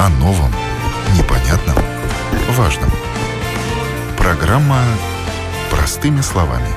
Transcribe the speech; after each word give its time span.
О 0.00 0.08
новом, 0.10 0.52
непонятном, 1.18 1.74
важном. 2.50 2.88
Программа 4.16 4.80
«Простыми 5.72 6.20
словами». 6.20 6.68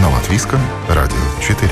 На 0.00 0.08
Латвийском 0.10 0.60
радио 0.88 1.16
4. 1.42 1.68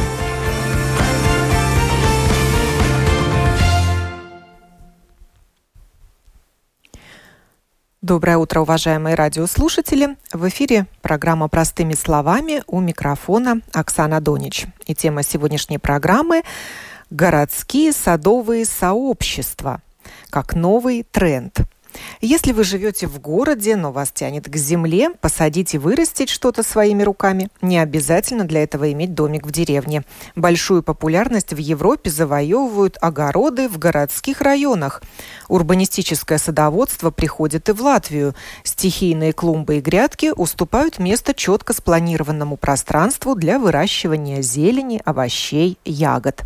Доброе 8.01 8.37
утро, 8.39 8.63
уважаемые 8.63 9.15
радиослушатели. 9.15 10.17
В 10.33 10.49
эфире 10.49 10.87
программа 11.03 11.47
«Простыми 11.47 11.95
словами» 11.95 12.65
у 12.67 12.81
микрофона 12.81 13.61
Оксана 13.73 14.21
Донич. 14.21 14.67
И 14.87 14.97
тема 14.97 15.23
сегодняшней 15.23 15.79
программы– 15.79 16.43
городские 17.11 17.93
садовые 17.93 18.65
сообщества 18.65 19.83
как 20.31 20.55
новый 20.55 21.05
тренд– 21.11 21.59
если 22.21 22.53
вы 22.53 22.65
живете 22.65 23.07
в 23.07 23.21
городе, 23.21 23.77
но 23.77 23.93
вас 23.93 24.11
тянет 24.13 24.49
к 24.49 24.57
земле, 24.57 25.11
посадить 25.21 25.75
и 25.75 25.79
вырастить 25.79 26.29
что-то 26.29 26.63
своими 26.63 27.03
руками, 27.03 27.49
не 27.61 27.79
обязательно 27.79 28.45
для 28.45 28.63
этого 28.63 28.91
иметь 28.93 29.15
домик 29.15 29.47
в 29.47 29.51
деревне. 29.51 30.05
Большую 30.37 30.83
популярность 30.83 31.53
в 31.53 31.59
Европе 31.59 32.11
завоевывают 32.11 32.97
огороды 33.01 33.69
в 33.69 33.79
городских 33.79 34.41
районах. 34.41 35.03
Урбанистическое 35.49 36.39
садоводство 36.39 37.11
приходит 37.11 37.69
и 37.69 37.73
в 37.73 37.83
Латвию. 37.83 38.35
Стихийные 38.65 39.33
клумбы 39.33 39.79
и 39.79 39.81
грядки 39.81 40.33
уступают 40.35 40.99
место 40.99 41.35
четко 41.35 41.73
спланированному 41.73 42.57
пространству 42.57 43.35
для 43.35 43.59
выращивания 43.59 44.43
зелени, 44.43 45.01
овощей, 45.05 45.79
ягод. 45.85 46.43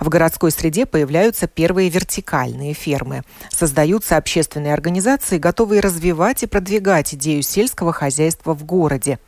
В 0.00 0.08
городской 0.08 0.50
среде 0.50 0.86
появляются 0.86 1.46
первые 1.46 1.88
вертикальные 1.90 2.74
фермы. 2.74 3.22
Создаются 3.50 4.16
общественные 4.16 4.74
организации, 4.74 5.38
готовые 5.38 5.80
развивать 5.80 6.42
и 6.42 6.46
продвигать 6.46 7.14
идею 7.14 7.42
сельского 7.42 7.92
хозяйства 7.92 8.54
в 8.54 8.64
городе. 8.64 9.18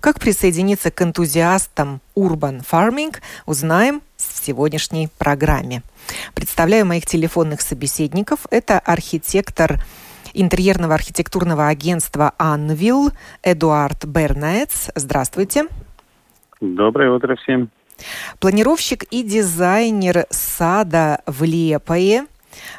Как 0.00 0.20
присоединиться 0.20 0.90
к 0.90 1.02
энтузиастам 1.02 2.00
Urban 2.16 2.64
Farming, 2.68 3.16
узнаем 3.46 4.02
в 4.16 4.44
сегодняшней 4.44 5.08
программе. 5.18 5.82
Представляю 6.34 6.86
моих 6.86 7.06
телефонных 7.06 7.60
собеседников. 7.60 8.46
Это 8.50 8.78
архитектор 8.78 9.80
интерьерного 10.34 10.94
архитектурного 10.94 11.68
агентства 11.68 12.32
«Анвилл» 12.38 13.10
Эдуард 13.42 14.04
Бернаец. 14.04 14.90
Здравствуйте. 14.94 15.66
Доброе 16.60 17.10
утро 17.10 17.36
всем. 17.36 17.70
Планировщик 18.38 19.04
и 19.04 19.22
дизайнер 19.22 20.26
сада 20.30 21.20
в 21.26 21.42
Лепое 21.44 22.26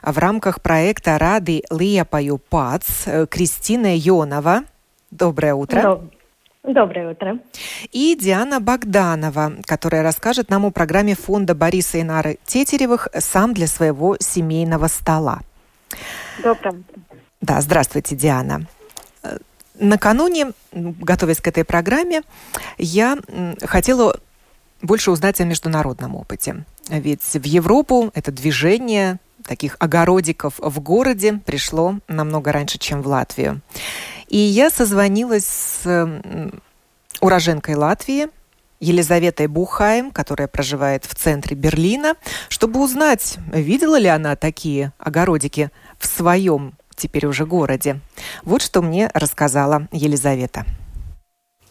в 0.01 0.17
рамках 0.17 0.61
проекта 0.61 1.17
«Рады 1.17 1.63
Лепаю 1.69 2.37
ПАЦ» 2.37 3.29
Кристина 3.29 3.95
Йонова. 3.95 4.63
Доброе 5.11 5.53
утро. 5.53 6.01
Доброе 6.63 7.11
утро. 7.11 7.39
И 7.91 8.17
Диана 8.19 8.59
Богданова, 8.59 9.53
которая 9.65 10.03
расскажет 10.03 10.49
нам 10.49 10.65
о 10.65 10.71
программе 10.71 11.15
фонда 11.15 11.55
Бориса 11.55 11.97
и 11.99 12.03
Нары 12.03 12.39
Тетеревых 12.45 13.07
«Сам 13.17 13.53
для 13.53 13.67
своего 13.67 14.17
семейного 14.19 14.87
стола». 14.87 15.39
Доброе 16.43 16.71
утро. 16.71 17.03
Да, 17.39 17.61
здравствуйте, 17.61 18.15
Диана. 18.15 18.65
Накануне, 19.79 20.53
готовясь 20.73 21.39
к 21.39 21.47
этой 21.47 21.63
программе, 21.63 22.23
я 22.77 23.17
хотела 23.63 24.19
больше 24.81 25.11
узнать 25.11 25.41
о 25.41 25.45
международном 25.45 26.15
опыте. 26.15 26.65
Ведь 26.89 27.23
в 27.23 27.43
Европу 27.43 28.11
это 28.13 28.31
движение 28.31 29.19
таких 29.43 29.77
огородиков 29.79 30.55
в 30.57 30.79
городе 30.79 31.39
пришло 31.45 31.99
намного 32.07 32.51
раньше, 32.51 32.77
чем 32.77 33.01
в 33.01 33.07
Латвию. 33.07 33.61
И 34.27 34.37
я 34.37 34.69
созвонилась 34.69 35.45
с 35.45 36.21
уроженкой 37.21 37.75
Латвии, 37.75 38.27
Елизаветой 38.79 39.47
Бухаем, 39.47 40.11
которая 40.11 40.47
проживает 40.47 41.05
в 41.05 41.15
центре 41.15 41.55
Берлина, 41.55 42.13
чтобы 42.49 42.83
узнать, 42.83 43.37
видела 43.51 43.97
ли 43.97 44.07
она 44.07 44.35
такие 44.35 44.91
огородики 44.99 45.71
в 45.97 46.05
своем 46.05 46.73
теперь 46.95 47.25
уже 47.25 47.45
городе. 47.45 47.99
Вот 48.43 48.61
что 48.61 48.81
мне 48.81 49.09
рассказала 49.13 49.87
Елизавета. 49.91 50.65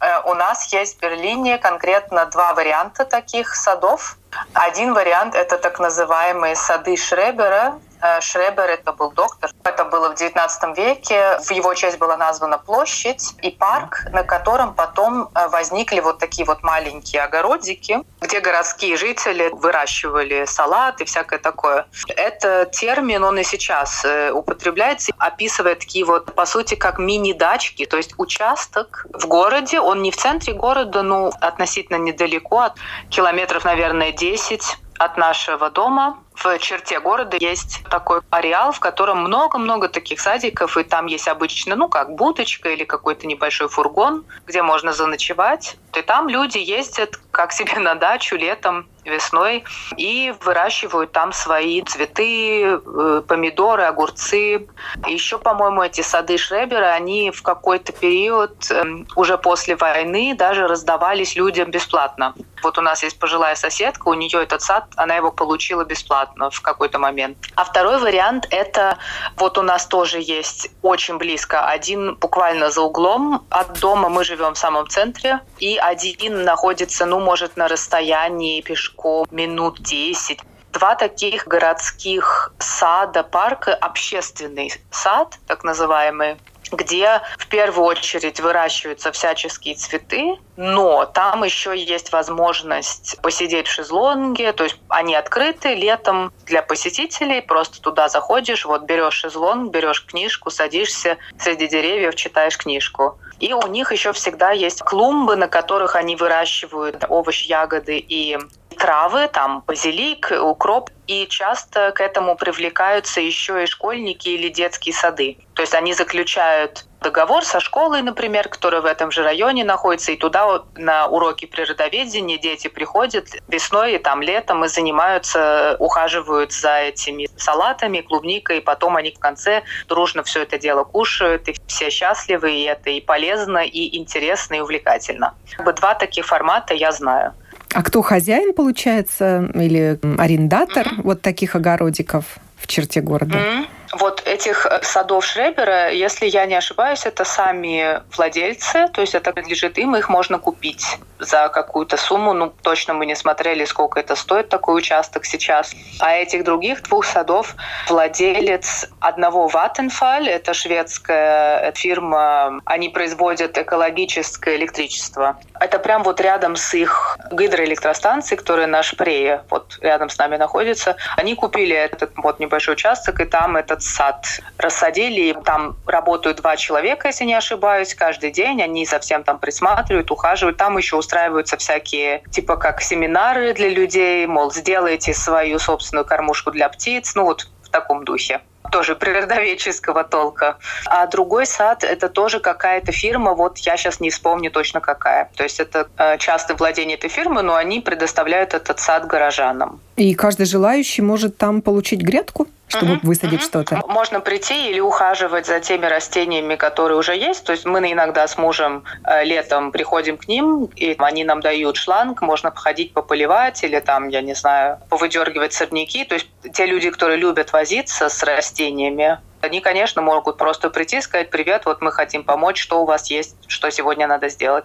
Э, 0.06 0.20
у 0.24 0.34
нас 0.34 0.72
есть 0.72 0.98
в 0.98 1.00
Берлине 1.00 1.58
конкретно 1.58 2.26
два 2.26 2.54
варианта 2.54 3.04
таких 3.04 3.56
садов. 3.56 4.16
Один 4.52 4.94
вариант– 4.94 5.34
это 5.34 5.58
так 5.58 5.80
называемые 5.80 6.54
сады 6.54 6.96
Шребера, 6.96 7.80
Шребер 8.20 8.70
это 8.70 8.92
был 8.92 9.10
доктор. 9.10 9.50
Это 9.64 9.84
было 9.84 10.10
в 10.10 10.14
XIX 10.14 10.74
веке. 10.76 11.38
В 11.44 11.50
его 11.50 11.74
честь 11.74 11.98
была 11.98 12.16
названа 12.16 12.58
площадь 12.58 13.34
и 13.42 13.50
парк, 13.50 14.04
на 14.12 14.22
котором 14.22 14.74
потом 14.74 15.28
э, 15.34 15.48
возникли 15.48 16.00
вот 16.00 16.18
такие 16.18 16.46
вот 16.46 16.62
маленькие 16.62 17.22
огородики, 17.22 17.98
где 18.20 18.40
городские 18.40 18.96
жители 18.96 19.50
выращивали 19.52 20.44
салат 20.46 21.00
и 21.00 21.04
всякое 21.04 21.38
такое. 21.38 21.86
Это 22.08 22.66
термин, 22.66 23.24
он 23.24 23.38
и 23.38 23.44
сейчас 23.44 24.04
э, 24.04 24.30
употребляется, 24.30 25.12
описывая 25.18 25.74
такие 25.74 26.04
вот, 26.04 26.34
по 26.34 26.46
сути, 26.46 26.74
как 26.74 26.98
мини-дачки, 26.98 27.86
то 27.86 27.96
есть 27.96 28.14
участок 28.18 29.06
в 29.12 29.26
городе, 29.26 29.80
он 29.80 30.02
не 30.02 30.10
в 30.10 30.16
центре 30.16 30.52
города, 30.52 31.02
но 31.02 31.32
относительно 31.40 31.96
недалеко, 31.96 32.60
от 32.60 32.74
километров, 33.10 33.64
наверное, 33.64 34.12
10 34.12 34.78
от 34.98 35.16
нашего 35.16 35.70
дома 35.70 36.18
в 36.36 36.58
черте 36.58 37.00
города 37.00 37.36
есть 37.40 37.82
такой 37.90 38.20
ареал, 38.30 38.72
в 38.72 38.80
котором 38.80 39.20
много-много 39.20 39.88
таких 39.88 40.20
садиков, 40.20 40.76
и 40.76 40.82
там 40.82 41.06
есть 41.06 41.28
обычно, 41.28 41.76
ну, 41.76 41.88
как 41.88 42.14
будочка 42.14 42.68
или 42.68 42.84
какой-то 42.84 43.26
небольшой 43.26 43.68
фургон, 43.68 44.24
где 44.46 44.62
можно 44.62 44.92
заночевать. 44.92 45.76
И 45.96 46.02
там 46.02 46.28
люди 46.28 46.58
ездят 46.58 47.18
как 47.30 47.52
себе 47.52 47.78
на 47.78 47.94
дачу 47.94 48.36
летом, 48.36 48.86
весной 49.06 49.64
и 49.96 50.34
выращивают 50.42 51.12
там 51.12 51.32
свои 51.32 51.82
цветы, 51.82 52.62
э, 52.64 53.22
помидоры, 53.26 53.84
огурцы. 53.84 54.68
Еще, 55.06 55.38
по-моему, 55.38 55.82
эти 55.82 56.00
сады 56.00 56.38
Шребера, 56.38 56.92
они 56.92 57.30
в 57.30 57.42
какой-то 57.42 57.92
период 57.92 58.70
эм, 58.70 59.06
уже 59.16 59.38
после 59.38 59.76
войны 59.76 60.34
даже 60.36 60.66
раздавались 60.66 61.36
людям 61.36 61.70
бесплатно. 61.70 62.34
Вот 62.62 62.78
у 62.78 62.80
нас 62.80 63.02
есть 63.02 63.18
пожилая 63.18 63.54
соседка, 63.54 64.08
у 64.08 64.14
нее 64.14 64.42
этот 64.42 64.62
сад, 64.62 64.86
она 64.96 65.14
его 65.14 65.30
получила 65.30 65.84
бесплатно 65.84 66.50
в 66.50 66.60
какой-то 66.60 66.98
момент. 66.98 67.38
А 67.54 67.64
второй 67.64 67.98
вариант– 68.00 68.46
это 68.50 68.98
вот 69.36 69.58
у 69.58 69.62
нас 69.62 69.86
тоже 69.86 70.18
есть 70.20 70.70
очень 70.82 71.18
близко, 71.18 71.66
один 71.66 72.16
буквально 72.16 72.70
за 72.70 72.80
углом 72.80 73.46
от 73.50 73.78
дома, 73.78 74.08
мы 74.08 74.24
живем 74.24 74.54
в 74.54 74.58
самом 74.58 74.88
центре, 74.88 75.40
и 75.58 75.76
один 75.88 76.44
находится, 76.44 77.06
ну, 77.06 77.20
может, 77.20 77.56
на 77.56 77.68
расстоянии 77.68 78.60
пешком 78.60 79.26
минут 79.30 79.80
10 79.82 80.40
два 80.72 80.94
таких 80.94 81.48
городских 81.48 82.52
сада, 82.58 83.22
парка, 83.22 83.74
общественный 83.74 84.70
сад, 84.90 85.38
так 85.46 85.64
называемый, 85.64 86.36
где 86.72 87.22
в 87.38 87.46
первую 87.48 87.86
очередь 87.86 88.40
выращиваются 88.40 89.12
всяческие 89.12 89.74
цветы, 89.74 90.36
но 90.56 91.04
там 91.04 91.44
еще 91.44 91.76
есть 91.76 92.12
возможность 92.12 93.16
посидеть 93.22 93.66
в 93.66 93.72
шезлонге, 93.72 94.52
то 94.52 94.64
есть 94.64 94.76
они 94.88 95.14
открыты 95.14 95.74
летом 95.74 96.32
для 96.46 96.62
посетителей, 96.62 97.42
просто 97.42 97.80
туда 97.80 98.08
заходишь, 98.08 98.64
вот 98.64 98.82
берешь 98.82 99.14
шезлонг, 99.14 99.70
берешь 99.70 100.04
книжку, 100.04 100.50
садишься 100.50 101.18
среди 101.38 101.68
деревьев, 101.68 102.14
читаешь 102.14 102.56
книжку. 102.56 103.18
И 103.38 103.52
у 103.52 103.66
них 103.66 103.92
еще 103.92 104.12
всегда 104.12 104.52
есть 104.52 104.80
клумбы, 104.80 105.36
на 105.36 105.48
которых 105.48 105.94
они 105.94 106.16
выращивают 106.16 107.04
овощи, 107.08 107.48
ягоды 107.48 107.98
и 107.98 108.38
травы, 108.76 109.28
там 109.28 109.64
базилик, 109.66 110.32
укроп, 110.40 110.90
и 111.06 111.26
часто 111.28 111.92
к 111.92 112.00
этому 112.00 112.36
привлекаются 112.36 113.20
еще 113.20 113.62
и 113.62 113.66
школьники 113.66 114.28
или 114.28 114.48
детские 114.48 114.94
сады. 114.94 115.38
То 115.54 115.62
есть 115.62 115.74
они 115.74 115.92
заключают 115.94 116.84
договор 117.00 117.44
со 117.44 117.60
школой, 117.60 118.02
например, 118.02 118.48
которая 118.48 118.80
в 118.80 118.86
этом 118.86 119.12
же 119.12 119.22
районе 119.22 119.64
находится, 119.64 120.10
и 120.12 120.16
туда 120.16 120.64
на 120.74 121.06
уроки 121.06 121.44
природоведения 121.44 122.38
дети 122.38 122.66
приходят 122.68 123.28
весной 123.46 123.94
и 123.94 123.98
там 123.98 124.22
летом 124.22 124.64
и 124.64 124.68
занимаются, 124.68 125.76
ухаживают 125.78 126.52
за 126.52 126.78
этими 126.78 127.28
салатами, 127.36 128.00
клубникой, 128.00 128.58
и 128.58 128.60
потом 128.60 128.96
они 128.96 129.12
в 129.12 129.18
конце 129.20 129.62
дружно 129.88 130.24
все 130.24 130.42
это 130.42 130.58
дело 130.58 130.82
кушают, 130.82 131.48
и 131.48 131.54
все 131.68 131.90
счастливы, 131.90 132.52
и 132.52 132.64
это 132.64 132.90
и 132.90 133.00
полезно, 133.00 133.58
и 133.58 133.96
интересно, 133.96 134.54
и 134.54 134.60
увлекательно. 134.60 135.34
Два 135.76 135.94
таких 135.94 136.26
формата 136.26 136.74
я 136.74 136.90
знаю. 136.90 137.34
А 137.72 137.82
кто 137.82 138.02
хозяин, 138.02 138.54
получается, 138.54 139.50
или 139.54 139.98
арендатор 140.18 140.86
mm-hmm. 140.86 141.02
вот 141.02 141.22
таких 141.22 141.56
огородиков 141.56 142.38
в 142.56 142.66
черте 142.66 143.00
города? 143.00 143.38
Mm-hmm. 143.38 143.66
Вот 143.98 144.22
этих 144.26 144.66
э, 144.66 144.80
садов 144.82 145.24
Шребера, 145.24 145.90
если 145.90 146.26
я 146.26 146.44
не 146.46 146.54
ошибаюсь, 146.54 147.06
это 147.06 147.24
сами 147.24 148.02
владельцы, 148.16 148.88
то 148.88 149.00
есть 149.00 149.14
это 149.14 149.32
принадлежит 149.32 149.78
им, 149.78 149.96
их 149.96 150.08
можно 150.08 150.38
купить 150.38 150.98
за 151.18 151.48
какую-то 151.48 151.96
сумму. 151.96 152.32
Ну, 152.32 152.52
точно 152.62 152.94
мы 152.94 153.06
не 153.06 153.14
смотрели, 153.14 153.64
сколько 153.64 154.00
это 154.00 154.14
стоит, 154.14 154.48
такой 154.48 154.76
участок 154.76 155.24
сейчас. 155.24 155.74
А 156.00 156.12
этих 156.12 156.44
других 156.44 156.82
двух 156.82 157.06
садов 157.06 157.54
владелец 157.88 158.88
одного 159.00 159.48
Vattenfall, 159.48 160.28
это 160.28 160.52
шведская 160.52 161.72
фирма, 161.72 162.60
они 162.64 162.88
производят 162.90 163.56
экологическое 163.56 164.56
электричество. 164.56 165.38
Это 165.58 165.78
прям 165.78 166.02
вот 166.02 166.20
рядом 166.20 166.56
с 166.56 166.74
их 166.74 167.18
гидроэлектростанцией, 167.32 168.38
которая 168.38 168.66
на 168.66 168.82
Шпрее, 168.82 169.42
вот 169.48 169.78
рядом 169.80 170.10
с 170.10 170.18
нами 170.18 170.36
находится. 170.36 170.96
Они 171.16 171.34
купили 171.34 171.74
этот 171.74 172.12
вот 172.16 172.40
небольшой 172.40 172.74
участок, 172.74 173.20
и 173.20 173.24
там 173.24 173.56
этот 173.56 173.82
сад 173.86 174.26
рассадили. 174.58 175.36
Там 175.44 175.76
работают 175.86 176.38
два 176.38 176.56
человека, 176.56 177.08
если 177.08 177.24
не 177.24 177.34
ошибаюсь, 177.34 177.94
каждый 177.94 178.30
день. 178.30 178.62
Они 178.62 178.84
совсем 178.86 179.24
там 179.24 179.38
присматривают, 179.38 180.10
ухаживают. 180.10 180.56
Там 180.56 180.76
еще 180.76 180.96
устраиваются 180.96 181.56
всякие, 181.56 182.22
типа 182.30 182.56
как 182.56 182.82
семинары 182.82 183.54
для 183.54 183.68
людей, 183.68 184.26
мол, 184.26 184.52
сделайте 184.52 185.14
свою 185.14 185.58
собственную 185.58 186.04
кормушку 186.04 186.50
для 186.50 186.68
птиц. 186.68 187.14
Ну 187.14 187.24
вот 187.24 187.48
в 187.62 187.70
таком 187.70 188.04
духе 188.04 188.40
тоже 188.70 188.94
природоведческого 188.94 190.04
толка. 190.04 190.58
А 190.86 191.06
другой 191.06 191.46
сад— 191.46 191.84
это 191.84 192.08
тоже 192.08 192.40
какая-то 192.40 192.92
фирма, 192.92 193.34
вот 193.34 193.58
я 193.58 193.76
сейчас 193.76 194.00
не 194.00 194.10
вспомню 194.10 194.50
точно 194.50 194.80
какая. 194.80 195.30
То 195.36 195.44
есть 195.44 195.60
это 195.60 195.88
э, 195.96 196.18
частное 196.18 196.56
владение 196.56 196.96
этой 196.96 197.08
фирмы, 197.08 197.42
но 197.42 197.54
они 197.54 197.80
предоставляют 197.80 198.54
этот 198.54 198.78
сад 198.80 199.06
горожанам. 199.06 199.80
И 199.96 200.14
каждый 200.14 200.46
желающий 200.46 201.02
может 201.02 201.36
там 201.38 201.62
получить 201.62 202.02
грядку? 202.02 202.48
Чтобы 202.68 202.94
угу, 202.94 203.06
высадить 203.08 203.40
угу. 203.40 203.46
что-то. 203.46 203.82
Можно 203.86 204.20
прийти 204.20 204.70
или 204.70 204.80
ухаживать 204.80 205.46
за 205.46 205.60
теми 205.60 205.86
растениями, 205.86 206.56
которые 206.56 206.98
уже 206.98 207.16
есть. 207.16 207.44
То 207.44 207.52
есть 207.52 207.64
мы 207.64 207.78
иногда 207.92 208.26
с 208.26 208.36
мужем 208.38 208.84
э, 209.04 209.24
летом 209.24 209.72
приходим 209.72 210.16
к 210.16 210.28
ним, 210.28 210.68
и 210.76 210.94
они 210.98 211.24
нам 211.24 211.40
дают 211.40 211.76
шланг, 211.76 212.22
можно 212.22 212.50
походить 212.50 212.92
пополивать 212.92 213.62
или 213.62 213.78
там, 213.80 214.08
я 214.08 214.22
не 214.22 214.34
знаю, 214.34 214.78
повыдергивать 214.88 215.52
сорняки. 215.52 216.04
То 216.04 216.14
есть 216.14 216.28
те 216.52 216.66
люди, 216.66 216.90
которые 216.90 217.18
любят 217.18 217.52
возиться 217.52 218.08
с 218.08 218.22
растениями, 218.22 219.18
они, 219.40 219.60
конечно, 219.60 220.02
могут 220.02 220.38
просто 220.38 220.70
прийти 220.70 220.98
и 220.98 221.00
сказать, 221.00 221.30
привет, 221.30 221.66
вот 221.66 221.80
мы 221.80 221.92
хотим 221.92 222.24
помочь, 222.24 222.60
что 222.60 222.82
у 222.82 222.84
вас 222.86 223.10
есть, 223.10 223.36
что 223.46 223.70
сегодня 223.70 224.06
надо 224.06 224.28
сделать. 224.28 224.64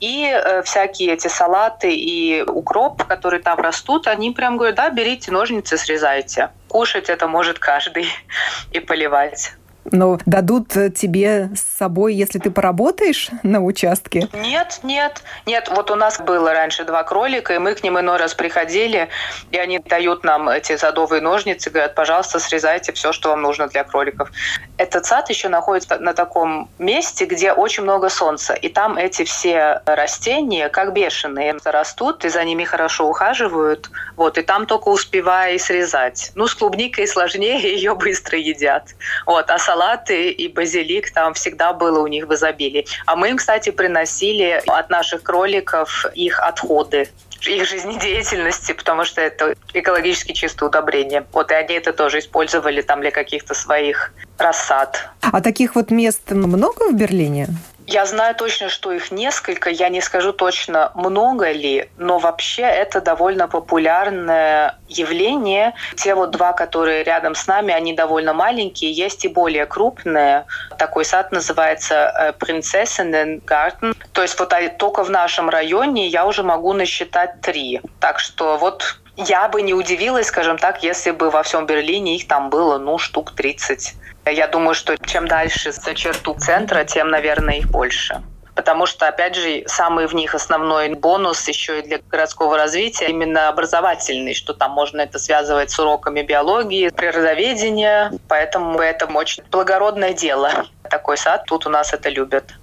И 0.00 0.24
э, 0.24 0.62
всякие 0.62 1.12
эти 1.12 1.28
салаты 1.28 1.94
и 1.94 2.42
укроп, 2.42 3.04
которые 3.04 3.42
там 3.42 3.58
растут, 3.60 4.06
они 4.06 4.30
прям 4.30 4.56
говорят, 4.56 4.76
да, 4.76 4.90
берите 4.90 5.30
ножницы, 5.30 5.76
срезайте. 5.76 6.50
Кушать 6.68 7.10
это 7.10 7.28
может 7.28 7.58
каждый 7.58 8.06
и 8.72 8.80
поливать. 8.80 9.52
Но 9.90 10.18
дадут 10.26 10.68
тебе 10.68 11.50
с 11.56 11.78
собой, 11.78 12.14
если 12.14 12.38
ты 12.38 12.50
поработаешь 12.50 13.30
на 13.42 13.60
участке? 13.60 14.28
Нет, 14.32 14.80
нет, 14.82 15.22
нет. 15.46 15.68
Вот 15.74 15.90
у 15.90 15.96
нас 15.96 16.20
было 16.20 16.52
раньше 16.52 16.84
два 16.84 17.02
кролика, 17.02 17.54
и 17.54 17.58
мы 17.58 17.74
к 17.74 17.82
ним 17.82 17.98
иной 17.98 18.18
раз 18.18 18.34
приходили, 18.34 19.08
и 19.50 19.58
они 19.58 19.78
дают 19.78 20.24
нам 20.24 20.48
эти 20.48 20.76
садовые 20.76 21.20
ножницы, 21.20 21.70
говорят, 21.70 21.94
пожалуйста, 21.94 22.38
срезайте 22.38 22.92
все, 22.92 23.12
что 23.12 23.30
вам 23.30 23.42
нужно 23.42 23.68
для 23.68 23.84
кроликов. 23.84 24.30
Этот 24.78 25.06
сад 25.06 25.28
еще 25.30 25.48
находится 25.48 25.98
на 25.98 26.14
таком 26.14 26.68
месте, 26.78 27.24
где 27.24 27.52
очень 27.52 27.82
много 27.82 28.08
солнца, 28.08 28.54
и 28.54 28.68
там 28.68 28.96
эти 28.96 29.24
все 29.24 29.82
растения, 29.86 30.68
как 30.68 30.92
бешеные, 30.92 31.56
растут, 31.64 32.24
и 32.24 32.28
за 32.28 32.44
ними 32.44 32.64
хорошо 32.64 33.08
ухаживают, 33.08 33.90
вот, 34.16 34.38
и 34.38 34.42
там 34.42 34.66
только 34.66 34.88
успевая 34.88 35.54
и 35.54 35.58
срезать. 35.58 36.32
Ну, 36.34 36.46
с 36.46 36.54
клубникой 36.54 37.06
сложнее, 37.06 37.60
ее 37.76 37.94
быстро 37.94 38.38
едят. 38.38 38.94
Вот, 39.26 39.50
а 39.50 39.58
салаты 39.72 40.30
и 40.30 40.48
базилик 40.48 41.10
там 41.10 41.34
всегда 41.34 41.72
было 41.72 42.00
у 42.00 42.06
них 42.06 42.26
в 42.26 42.34
изобилии. 42.34 42.86
А 43.06 43.16
мы 43.16 43.30
им, 43.30 43.36
кстати, 43.36 43.70
приносили 43.70 44.62
от 44.66 44.90
наших 44.90 45.22
кроликов 45.22 46.06
их 46.14 46.40
отходы 46.40 47.08
их 47.44 47.68
жизнедеятельности, 47.68 48.72
потому 48.72 49.04
что 49.04 49.20
это 49.20 49.56
экологически 49.74 50.30
чистое 50.32 50.68
удобрение. 50.68 51.26
Вот 51.32 51.50
и 51.50 51.54
они 51.54 51.74
это 51.74 51.92
тоже 51.92 52.20
использовали 52.20 52.82
там 52.82 53.00
для 53.00 53.10
каких-то 53.10 53.52
своих 53.54 54.12
рассад. 54.38 55.10
А 55.20 55.40
таких 55.40 55.74
вот 55.74 55.90
мест 55.90 56.30
много 56.30 56.88
в 56.88 56.94
Берлине? 56.94 57.48
Я 57.86 58.06
знаю 58.06 58.34
точно, 58.34 58.68
что 58.68 58.92
их 58.92 59.10
несколько, 59.10 59.70
я 59.70 59.88
не 59.88 60.00
скажу 60.00 60.32
точно, 60.32 60.92
много 60.94 61.50
ли, 61.50 61.90
но 61.98 62.18
вообще 62.18 62.62
это 62.62 63.00
довольно 63.00 63.48
популярное 63.48 64.78
явление. 64.88 65.74
Те 65.96 66.14
вот 66.14 66.30
два, 66.30 66.52
которые 66.52 67.02
рядом 67.04 67.34
с 67.34 67.46
нами, 67.46 67.74
они 67.74 67.92
довольно 67.92 68.32
маленькие, 68.32 68.92
есть 68.92 69.24
и 69.24 69.28
более 69.28 69.66
крупные. 69.66 70.46
Такой 70.78 71.04
сад 71.04 71.32
называется 71.32 72.34
Принцессененгартен. 72.38 73.90
Э, 73.90 74.06
То 74.12 74.22
есть 74.22 74.38
вот 74.38 74.54
только 74.78 75.02
в 75.02 75.10
нашем 75.10 75.48
районе 75.50 76.06
я 76.06 76.26
уже 76.26 76.42
могу 76.42 76.72
насчитать 76.72 77.40
три. 77.40 77.80
Так 78.00 78.20
что 78.20 78.56
вот 78.58 79.01
я 79.16 79.48
бы 79.48 79.62
не 79.62 79.74
удивилась, 79.74 80.28
скажем 80.28 80.58
так, 80.58 80.82
если 80.82 81.10
бы 81.10 81.30
во 81.30 81.42
всем 81.42 81.66
Берлине 81.66 82.16
их 82.16 82.26
там 82.26 82.50
было, 82.50 82.78
ну, 82.78 82.98
штук 82.98 83.32
30. 83.32 83.94
Я 84.26 84.46
думаю, 84.46 84.74
что 84.74 84.96
чем 84.96 85.26
дальше 85.26 85.72
за 85.72 85.94
черту 85.94 86.34
центра, 86.38 86.84
тем, 86.84 87.10
наверное, 87.10 87.56
их 87.56 87.70
больше. 87.70 88.22
Потому 88.54 88.84
что, 88.84 89.08
опять 89.08 89.34
же, 89.34 89.64
самый 89.66 90.06
в 90.06 90.14
них 90.14 90.34
основной 90.34 90.94
бонус 90.94 91.48
еще 91.48 91.80
и 91.80 91.82
для 91.82 91.98
городского 91.98 92.56
развития 92.56 93.06
именно 93.08 93.48
образовательный, 93.48 94.34
что 94.34 94.52
там 94.52 94.72
можно 94.72 95.00
это 95.00 95.18
связывать 95.18 95.70
с 95.70 95.78
уроками 95.78 96.22
биологии, 96.22 96.90
природоведения. 96.90 98.12
Поэтому 98.28 98.78
это 98.78 99.06
очень 99.06 99.42
благородное 99.50 100.12
дело. 100.12 100.66
Такой 100.90 101.16
сад, 101.16 101.44
тут 101.46 101.66
у 101.66 101.70
нас 101.70 101.94
это 101.94 102.10
любят. 102.10 102.54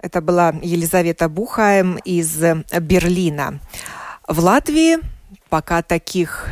Это 0.00 0.20
была 0.20 0.54
Елизавета 0.62 1.28
Бухаем 1.28 1.96
из 2.04 2.40
Берлина. 2.80 3.58
В 4.30 4.38
Латвии 4.38 4.98
пока 5.48 5.82
таких 5.82 6.46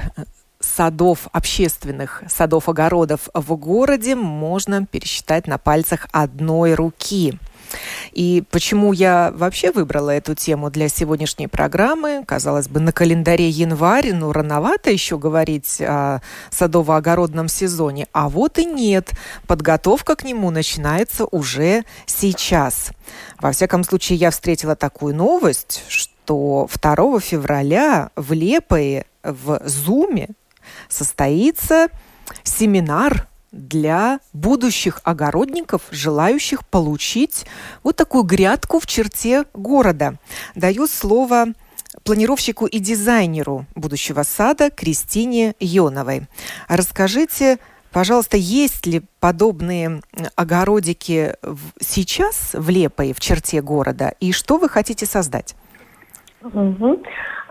садов, 0.59 1.29
общественных 1.31 2.25
садов-огородов 2.27 3.29
в 3.33 3.55
городе 3.55 4.17
можно 4.17 4.85
пересчитать 4.85 5.47
на 5.47 5.59
пальцах 5.59 6.09
одной 6.11 6.75
руки. 6.75 7.39
И 8.11 8.43
почему 8.51 8.93
я 8.93 9.31
вообще 9.33 9.71
выбрала 9.71 10.11
эту 10.11 10.35
тему 10.35 10.71
для 10.71 10.89
сегодняшней 10.89 11.47
программы? 11.47 12.25
Казалось 12.27 12.67
бы, 12.67 12.81
на 12.81 12.91
календаре 12.91 13.49
январь, 13.49 14.13
ну, 14.13 14.33
рановато 14.33 14.91
еще 14.91 15.17
говорить 15.17 15.81
о 15.81 16.21
садово-огородном 16.51 17.47
сезоне. 17.47 18.09
А 18.13 18.29
вот 18.29 18.59
и 18.59 18.65
нет. 18.65 19.13
Подготовка 19.47 20.17
к 20.17 20.25
нему 20.25 20.51
начинается 20.51 21.27
уже 21.27 21.85
сейчас. 22.07 22.91
Во 23.39 23.53
всяком 23.53 23.85
случае, 23.85 24.19
я 24.19 24.33
встретила 24.33 24.75
такую 24.75 25.15
новость, 25.15 25.85
что 25.87 26.18
что 26.29 26.69
2 26.71 27.21
февраля 27.21 28.11
в 28.15 28.35
Лепое 28.35 29.07
в 29.23 29.63
Зуме 29.65 30.29
состоится 30.87 31.89
семинар 32.43 33.27
для 33.51 34.21
будущих 34.35 35.01
огородников, 35.05 35.85
желающих 35.91 36.67
получить 36.67 37.47
вот 37.83 37.97
такую 37.97 38.25
грядку 38.25 38.79
в 38.79 38.87
черте 38.87 39.47
города. 39.55 40.19
Даю 40.55 40.87
слово 40.87 41.47
планировщику 42.05 42.67
и 42.67 42.79
дизайнеру 42.79 43.65
будущего 43.75 44.23
сада 44.23 44.69
Кристине 44.69 45.55
Йоновой. 45.61 46.27
Расскажите, 46.69 47.57
пожалуйста, 47.91 48.37
есть 48.37 48.85
ли 48.85 49.01
подобные 49.19 50.03
огородики 50.37 51.37
сейчас 51.81 52.51
в 52.53 52.69
Лепое, 52.69 53.15
в 53.15 53.21
черте 53.21 53.63
города, 53.63 54.13
и 54.21 54.33
что 54.33 54.59
вы 54.59 54.69
хотите 54.69 55.07
создать? 55.07 55.57
Угу. 56.43 57.03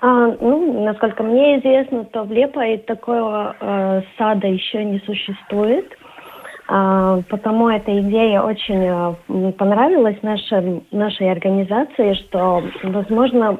А, 0.02 0.28
ну, 0.40 0.84
насколько 0.84 1.24
мне 1.24 1.60
известно, 1.60 2.06
то 2.06 2.24
в 2.24 2.32
Лепое 2.32 2.78
такого 2.78 3.56
э, 3.60 4.02
сада 4.18 4.48
еще 4.48 4.84
не 4.84 5.00
существует. 5.00 5.92
А, 6.70 7.22
потому 7.30 7.70
эта 7.70 7.98
идея 8.02 8.42
очень 8.42 8.84
э, 8.84 9.52
понравилась 9.54 10.22
нашей, 10.22 10.84
нашей 10.92 11.32
организации, 11.32 12.14
что, 12.14 12.62
возможно, 12.84 13.60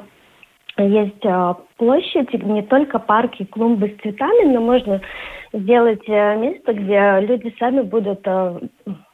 есть 0.76 1.24
э, 1.24 1.54
площадь, 1.76 2.32
не 2.44 2.62
только 2.62 2.98
парки, 2.98 3.44
клумбы 3.44 3.88
с 3.88 4.02
цветами, 4.02 4.52
но 4.52 4.60
можно 4.60 5.00
сделать 5.52 6.06
э, 6.06 6.36
место, 6.36 6.72
где 6.74 7.20
люди 7.26 7.54
сами 7.58 7.82
будут 7.82 8.20
э, 8.26 8.60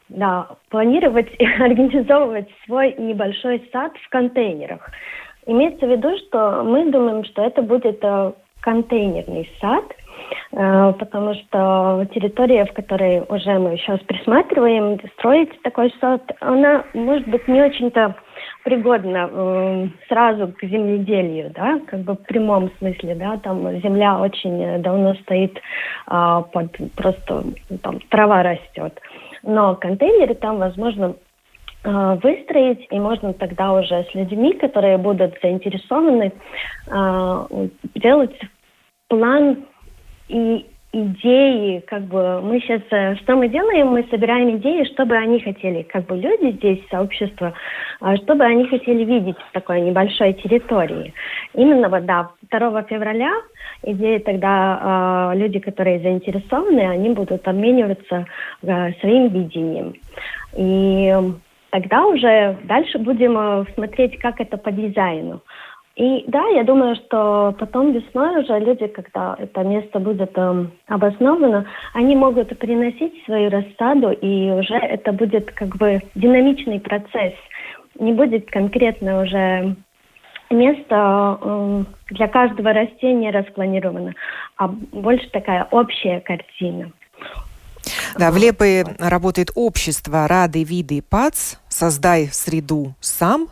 да, 0.09 0.47
планировать 0.69 1.29
и 1.39 1.45
организовывать 1.59 2.49
свой 2.65 2.95
небольшой 2.97 3.67
сад 3.71 3.93
в 4.03 4.09
контейнерах. 4.09 4.89
Имеется 5.45 5.85
в 5.85 5.89
виду, 5.89 6.17
что 6.17 6.63
мы 6.63 6.91
думаем, 6.91 7.23
что 7.25 7.43
это 7.43 7.61
будет 7.61 7.99
э, 8.03 8.31
контейнерный 8.61 9.49
сад, 9.61 9.85
Э, 10.51 10.93
потому 10.97 11.33
что 11.33 12.07
территория, 12.13 12.65
в 12.65 12.73
которой 12.73 13.23
уже 13.27 13.59
мы 13.59 13.77
сейчас 13.77 13.99
присматриваем, 14.01 14.99
строить 15.17 15.61
такой 15.61 15.93
сад, 15.99 16.21
она 16.39 16.85
может 16.93 17.27
быть 17.27 17.47
не 17.47 17.61
очень-то 17.61 18.15
пригодна 18.63 19.29
э, 19.31 19.87
сразу 20.07 20.53
к 20.53 20.63
земледелию, 20.63 21.51
да, 21.53 21.79
как 21.87 22.01
бы 22.01 22.13
в 22.13 22.23
прямом 22.23 22.71
смысле, 22.79 23.15
да, 23.15 23.37
там 23.37 23.79
земля 23.81 24.19
очень 24.19 24.81
давно 24.81 25.15
стоит 25.15 25.57
э, 25.57 26.43
под 26.51 26.71
просто 26.95 27.43
там 27.81 27.99
трава 28.09 28.43
растет, 28.43 28.99
но 29.43 29.75
контейнеры 29.75 30.35
там 30.35 30.57
возможно 30.57 31.15
выстроить, 31.85 32.87
и 32.89 32.99
можно 32.99 33.33
тогда 33.33 33.73
уже 33.73 34.05
с 34.11 34.15
людьми, 34.15 34.53
которые 34.53 34.97
будут 34.97 35.37
заинтересованы, 35.41 36.31
э, 36.87 37.67
делать 37.95 38.39
план 39.07 39.65
и 40.27 40.65
идеи, 40.91 41.83
как 41.87 42.03
бы 42.03 42.41
мы 42.41 42.59
сейчас, 42.61 42.81
э, 42.91 43.15
что 43.17 43.35
мы 43.35 43.49
делаем, 43.49 43.87
мы 43.87 44.05
собираем 44.09 44.57
идеи, 44.57 44.85
что 44.85 45.05
бы 45.05 45.15
они 45.15 45.39
хотели, 45.41 45.83
как 45.83 46.05
бы 46.05 46.15
люди 46.15 46.51
здесь, 46.51 46.79
сообщество, 46.89 47.53
что 47.99 48.35
бы 48.35 48.45
они 48.45 48.65
хотели 48.65 49.03
видеть 49.03 49.37
в 49.37 49.51
такой 49.51 49.81
небольшой 49.81 50.33
территории. 50.33 51.13
Именно 51.53 51.89
вот, 51.89 52.05
да, 52.05 52.29
2 52.49 52.83
февраля 52.83 53.31
идеи 53.83 54.19
тогда 54.19 55.31
э, 55.33 55.37
люди, 55.37 55.59
которые 55.59 55.99
заинтересованы, 55.99 56.81
они 56.81 57.09
будут 57.09 57.45
обмениваться 57.47 58.25
э, 58.63 58.93
своим 59.01 59.27
видением. 59.27 59.95
И 60.57 61.13
тогда 61.71 62.05
уже 62.05 62.57
дальше 62.63 62.99
будем 62.99 63.37
э, 63.37 63.65
смотреть, 63.73 64.19
как 64.19 64.39
это 64.39 64.57
по 64.57 64.71
дизайну. 64.71 65.41
И 65.95 66.25
да, 66.27 66.45
я 66.47 66.63
думаю, 66.63 66.95
что 66.95 67.55
потом 67.57 67.93
весной 67.93 68.41
уже 68.41 68.59
люди, 68.59 68.87
когда 68.87 69.35
это 69.39 69.63
место 69.63 69.99
будет 69.99 70.31
э, 70.35 70.65
обосновано, 70.87 71.65
они 71.93 72.15
могут 72.17 72.57
приносить 72.59 73.23
свою 73.23 73.49
рассаду, 73.49 74.11
и 74.11 74.51
уже 74.51 74.75
это 74.75 75.13
будет 75.13 75.51
как 75.51 75.77
бы 75.77 76.01
динамичный 76.15 76.81
процесс. 76.81 77.33
Не 77.97 78.11
будет 78.11 78.51
конкретно 78.51 79.21
уже 79.21 79.75
место 80.49 81.39
э, 81.41 81.83
для 82.09 82.27
каждого 82.27 82.73
растения 82.73 83.31
распланировано, 83.31 84.13
а 84.57 84.67
больше 84.67 85.29
такая 85.29 85.65
общая 85.71 86.19
картина. 86.19 86.91
Да, 88.17 88.31
в 88.31 88.37
Лепе 88.37 88.85
работает 88.99 89.51
общество 89.55 90.27
«Рады 90.27 90.63
виды 90.63 91.01
ПАЦ», 91.01 91.59
«Создай 91.67 92.29
среду 92.31 92.95
сам», 92.99 93.49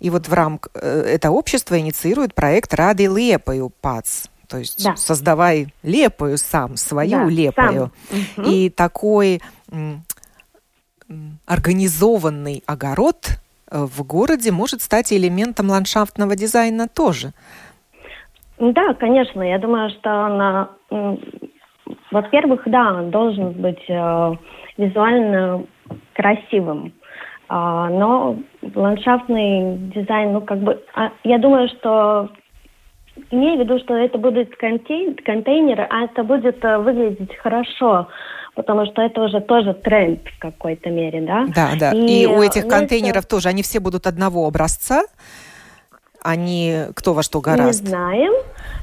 и 0.00 0.10
вот 0.10 0.26
в 0.26 0.32
рамках 0.32 0.72
э, 0.74 1.02
это 1.14 1.30
общество 1.30 1.78
инициирует 1.78 2.34
проект 2.34 2.74
«Ради 2.74 3.04
лепою 3.04 3.70
ПАЦ». 3.80 4.28
То 4.48 4.58
есть 4.58 4.84
да. 4.84 4.96
создавай 4.96 5.68
лепою 5.82 6.36
сам, 6.36 6.76
свою 6.76 7.10
да, 7.10 7.24
лепою. 7.24 7.92
Сам. 8.36 8.44
И 8.44 8.68
такой 8.68 9.40
организованный 11.46 12.62
огород 12.66 13.28
э, 13.70 13.84
в 13.84 14.02
городе 14.04 14.50
может 14.50 14.82
стать 14.82 15.12
элементом 15.12 15.70
ландшафтного 15.70 16.36
дизайна 16.36 16.88
тоже. 16.88 17.32
Да, 18.58 18.94
конечно. 18.94 19.42
Я 19.42 19.58
думаю, 19.58 19.90
что 19.90 20.10
она, 20.10 20.70
во-первых, 22.10 22.62
да, 22.66 22.94
он 22.94 23.10
должен 23.10 23.52
быть 23.52 23.84
э, 23.88 24.36
визуально 24.76 25.64
красивым. 26.14 26.92
А, 27.48 27.88
но 27.90 28.38
ландшафтный 28.74 29.76
дизайн, 29.94 30.32
ну, 30.32 30.40
как 30.40 30.58
бы, 30.60 30.82
а, 30.94 31.10
я 31.22 31.38
думаю, 31.38 31.68
что 31.68 32.30
имею 33.30 33.58
в 33.58 33.60
виду, 33.60 33.78
что 33.78 33.94
это 33.94 34.16
будут 34.16 34.56
контейн, 34.56 35.16
контейнеры, 35.16 35.86
а 35.90 36.04
это 36.04 36.24
будет 36.24 36.64
а, 36.64 36.78
выглядеть 36.78 37.36
хорошо, 37.36 38.08
потому 38.54 38.86
что 38.86 39.02
это 39.02 39.22
уже 39.22 39.40
тоже 39.40 39.74
тренд 39.74 40.20
в 40.26 40.38
какой-то 40.38 40.88
мере, 40.88 41.20
да? 41.20 41.46
Да, 41.54 41.70
да. 41.78 41.92
И, 41.92 42.22
И 42.22 42.26
у 42.26 42.42
этих 42.42 42.66
контейнеров 42.68 43.26
тоже, 43.26 43.50
они 43.50 43.62
все 43.62 43.80
будут 43.80 44.06
одного 44.06 44.46
образца, 44.46 45.02
они 46.22 46.84
кто 46.94 47.12
во 47.12 47.22
что 47.22 47.40
гораст? 47.40 47.82
Не 47.82 47.88
знаем. 47.88 48.32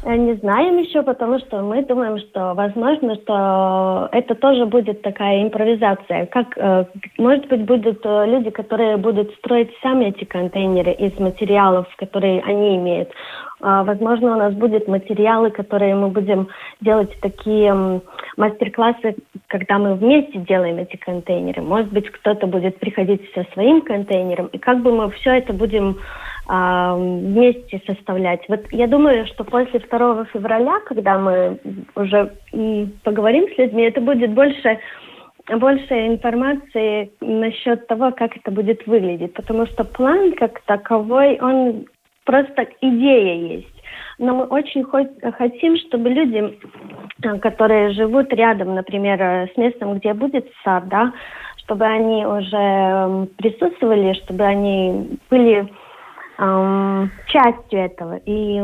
Э, 0.04 0.16
не 0.16 0.36
знаем 0.36 0.78
еще, 0.78 1.04
потому 1.04 1.40
что 1.40 1.62
мы 1.62 1.84
думаем, 1.84 2.18
что 2.20 2.54
возможно, 2.54 3.16
что 3.16 4.10
это 4.12 4.36
тоже 4.36 4.66
будет 4.66 5.02
такая 5.02 5.44
импровизация. 5.44 6.26
Как, 6.28 6.58
э, 6.58 6.86
может 7.18 7.48
быть, 7.48 7.66
будут 7.66 8.00
э, 8.06 8.26
люди, 8.28 8.50
которые 8.50 8.98
будут 8.98 9.34
строить 9.36 9.72
сами 9.82 10.06
эти 10.06 10.24
контейнеры 10.24 10.92
из 10.92 11.20
материалов, 11.20 11.88
которые 11.98 12.42
они 12.42 12.78
имеют. 12.78 13.10
А, 13.62 13.84
возможно, 13.84 14.36
у 14.36 14.40
нас 14.40 14.54
будут 14.54 14.88
материалы, 14.88 15.52
которые 15.52 15.94
мы 15.94 16.08
будем 16.08 16.48
делать 16.80 17.12
такие 17.22 18.02
мастер-классы, 18.38 19.18
когда 19.48 19.78
мы 19.78 19.96
вместе 19.96 20.40
делаем 20.40 20.78
эти 20.78 20.96
контейнеры. 20.96 21.62
Может 21.62 21.92
быть, 21.92 22.10
кто-то 22.10 22.48
будет 22.48 22.80
приходить 22.80 23.30
со 23.34 23.46
своим 23.54 23.82
контейнером, 23.82 24.48
и 24.48 24.58
как 24.58 24.82
бы 24.82 24.94
мы 24.94 25.12
все 25.12 25.32
это 25.32 25.52
будем 25.52 25.98
а, 26.52 26.96
вместе 26.96 27.80
составлять. 27.86 28.42
Вот 28.50 28.62
я 28.72 28.88
думаю, 28.88 29.28
что 29.28 29.44
после 29.44 29.80
2 29.80 30.26
февраля, 30.34 30.80
когда 30.88 31.20
мы 31.20 31.60
уже 31.96 32.34
поговорим 33.04 33.46
с 33.54 33.58
людьми, 33.60 33.84
это 33.84 34.02
будет 34.02 34.32
больше 34.32 34.80
больше 35.48 36.08
информации 36.08 37.12
насчет 37.22 37.86
того, 37.86 38.12
как 38.12 38.36
это 38.36 38.50
будет 38.50 38.86
выглядеть, 38.88 39.34
потому 39.34 39.68
что 39.68 39.84
план 39.84 40.34
как 40.34 40.60
таковой, 40.62 41.40
он 41.40 41.86
просто 42.26 42.68
идея 42.82 43.58
есть. 43.58 43.84
Но 44.18 44.34
мы 44.34 44.46
очень 44.46 44.84
хотим, 44.84 45.78
чтобы 45.78 46.10
люди, 46.10 46.58
которые 47.42 47.92
живут 47.92 48.34
рядом, 48.34 48.74
например, 48.74 49.50
с 49.54 49.56
местом, 49.56 50.00
где 50.00 50.16
будет 50.16 50.48
сад, 50.64 50.88
да, 50.88 51.14
чтобы 51.58 51.86
они 51.86 52.26
уже 52.26 53.28
присутствовали, 53.38 54.14
чтобы 54.24 54.44
они 54.46 55.20
были 55.30 55.70
эм, 56.40 57.12
частью 57.28 57.80
этого. 57.80 58.20
И 58.26 58.62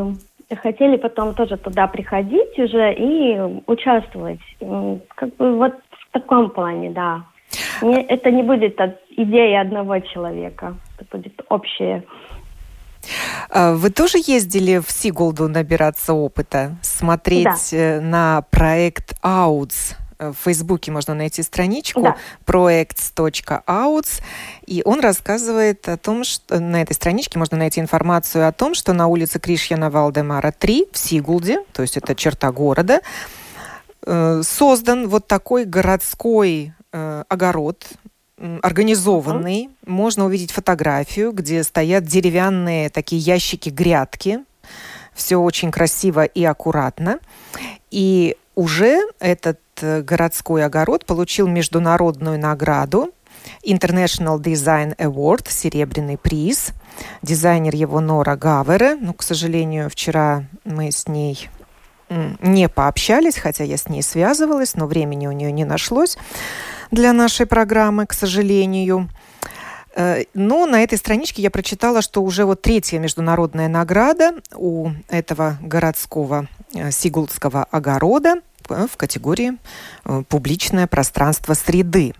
хотели 0.62 0.96
потом 0.96 1.34
тоже 1.34 1.56
туда 1.56 1.86
приходить 1.86 2.58
уже 2.58 2.94
и 2.94 3.38
участвовать. 3.66 4.40
Как 5.14 5.36
бы 5.36 5.56
вот 5.56 5.74
в 5.74 6.12
таком 6.12 6.50
плане, 6.50 6.90
да. 6.90 7.24
Не, 7.82 8.02
это 8.02 8.30
не 8.30 8.42
будет 8.42 8.78
идея 9.10 9.60
одного 9.60 10.00
человека, 10.00 10.76
это 10.98 11.16
будет 11.16 11.40
общее. 11.48 12.04
А 13.50 13.74
вы 13.74 13.90
тоже 13.90 14.18
ездили 14.18 14.78
в 14.78 14.90
Сигулду 14.90 15.48
набираться 15.48 16.12
опыта, 16.12 16.76
смотреть 16.82 17.44
да. 17.44 17.76
Э, 17.76 18.00
на 18.00 18.42
проект 18.50 19.14
АУЦ? 19.22 19.96
В 20.18 20.34
Фейсбуке 20.44 20.90
можно 20.92 21.14
найти 21.14 21.42
страничку 21.42 22.02
да. 22.02 22.16
projects.outs, 22.46 24.22
и 24.66 24.82
он 24.84 25.00
рассказывает 25.00 25.88
о 25.88 25.96
том, 25.96 26.24
что 26.24 26.58
на 26.58 26.82
этой 26.82 26.94
страничке 26.94 27.38
можно 27.38 27.56
найти 27.56 27.80
информацию 27.80 28.48
о 28.48 28.52
том, 28.52 28.74
что 28.74 28.92
на 28.92 29.06
улице 29.06 29.38
Кришьяна 29.38 29.90
Валдемара 29.90 30.52
3 30.52 30.86
в 30.92 30.98
Сигулде, 30.98 31.60
то 31.72 31.82
есть 31.82 31.96
это 31.96 32.14
черта 32.14 32.50
города, 32.52 33.00
э, 34.06 34.42
создан 34.42 35.08
вот 35.08 35.26
такой 35.26 35.64
городской 35.64 36.72
э, 36.92 37.24
огород, 37.28 37.86
организованный. 38.62 39.70
Можно 39.86 40.26
увидеть 40.26 40.52
фотографию, 40.52 41.32
где 41.32 41.62
стоят 41.62 42.04
деревянные 42.04 42.90
такие 42.90 43.20
ящики-грядки. 43.20 44.40
Все 45.14 45.36
очень 45.36 45.70
красиво 45.70 46.24
и 46.24 46.44
аккуратно. 46.44 47.18
И 47.90 48.36
уже 48.54 49.00
этот 49.18 49.58
э, 49.58 49.65
городской 49.82 50.64
огород 50.64 51.06
получил 51.06 51.48
международную 51.48 52.38
награду 52.38 53.10
International 53.64 54.38
Design 54.40 54.96
Award, 54.96 55.50
серебряный 55.50 56.18
приз. 56.18 56.72
Дизайнер 57.22 57.74
его 57.74 58.00
Нора 58.00 58.36
Гавере. 58.36 58.96
Ну, 58.96 59.12
к 59.12 59.22
сожалению, 59.22 59.90
вчера 59.90 60.44
мы 60.64 60.90
с 60.90 61.06
ней 61.08 61.48
не 62.08 62.68
пообщались, 62.68 63.36
хотя 63.36 63.64
я 63.64 63.76
с 63.76 63.88
ней 63.88 64.02
связывалась, 64.02 64.74
но 64.74 64.86
времени 64.86 65.26
у 65.26 65.32
нее 65.32 65.50
не 65.50 65.64
нашлось 65.64 66.16
для 66.90 67.12
нашей 67.12 67.46
программы, 67.46 68.06
к 68.06 68.12
сожалению. 68.12 69.10
Э, 69.96 70.22
но 70.32 70.66
на 70.66 70.84
этой 70.84 70.98
страничке 70.98 71.42
я 71.42 71.50
прочитала, 71.50 72.02
что 72.02 72.22
уже 72.22 72.44
вот 72.44 72.62
третья 72.62 73.00
международная 73.00 73.66
награда 73.66 74.34
у 74.54 74.90
этого 75.08 75.58
городского 75.60 76.46
Э, 76.76 76.90
Сигулдского 76.90 77.64
огорода 77.64 78.34
э, 78.36 78.40
в 78.68 78.96
категории 78.96 79.58
э, 80.04 80.22
«Публичное 80.28 80.86
пространство 80.86 81.54
среды». 81.54 82.14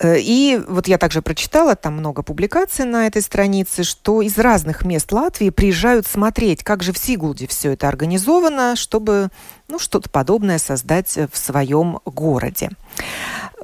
И 0.00 0.62
вот 0.68 0.86
я 0.86 0.96
также 0.96 1.22
прочитала, 1.22 1.74
там 1.74 1.94
много 1.94 2.22
публикаций 2.22 2.84
на 2.84 3.08
этой 3.08 3.20
странице, 3.20 3.82
что 3.82 4.22
из 4.22 4.38
разных 4.38 4.84
мест 4.84 5.10
Латвии 5.10 5.50
приезжают 5.50 6.06
смотреть, 6.06 6.62
как 6.62 6.84
же 6.84 6.92
в 6.92 6.98
Сигулде 6.98 7.48
все 7.48 7.72
это 7.72 7.88
организовано, 7.88 8.76
чтобы 8.76 9.30
ну, 9.66 9.80
что-то 9.80 10.08
подобное 10.08 10.58
создать 10.58 11.18
в 11.32 11.36
своем 11.36 11.98
городе. 12.04 12.70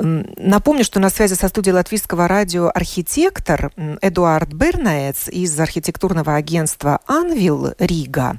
Напомню, 0.00 0.84
что 0.84 0.98
на 0.98 1.08
связи 1.08 1.34
со 1.34 1.48
студией 1.48 1.74
Латвийского 1.74 2.26
радио 2.26 2.70
архитектор 2.74 3.72
Эдуард 4.02 4.52
Бернаец 4.52 5.28
из 5.28 5.58
архитектурного 5.58 6.34
агентства 6.34 7.00
«Анвил 7.06 7.74
Рига». 7.78 8.38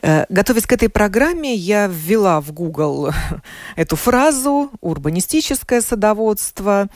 Э, 0.00 0.24
готовясь 0.28 0.66
к 0.66 0.72
этой 0.72 0.88
программе, 0.88 1.54
я 1.54 1.88
ввела 1.88 2.40
в 2.40 2.52
Google 2.52 3.10
эту 3.76 3.96
фразу 3.96 4.70
«урбанистическое 4.80 5.80
садоводство», 5.80 6.88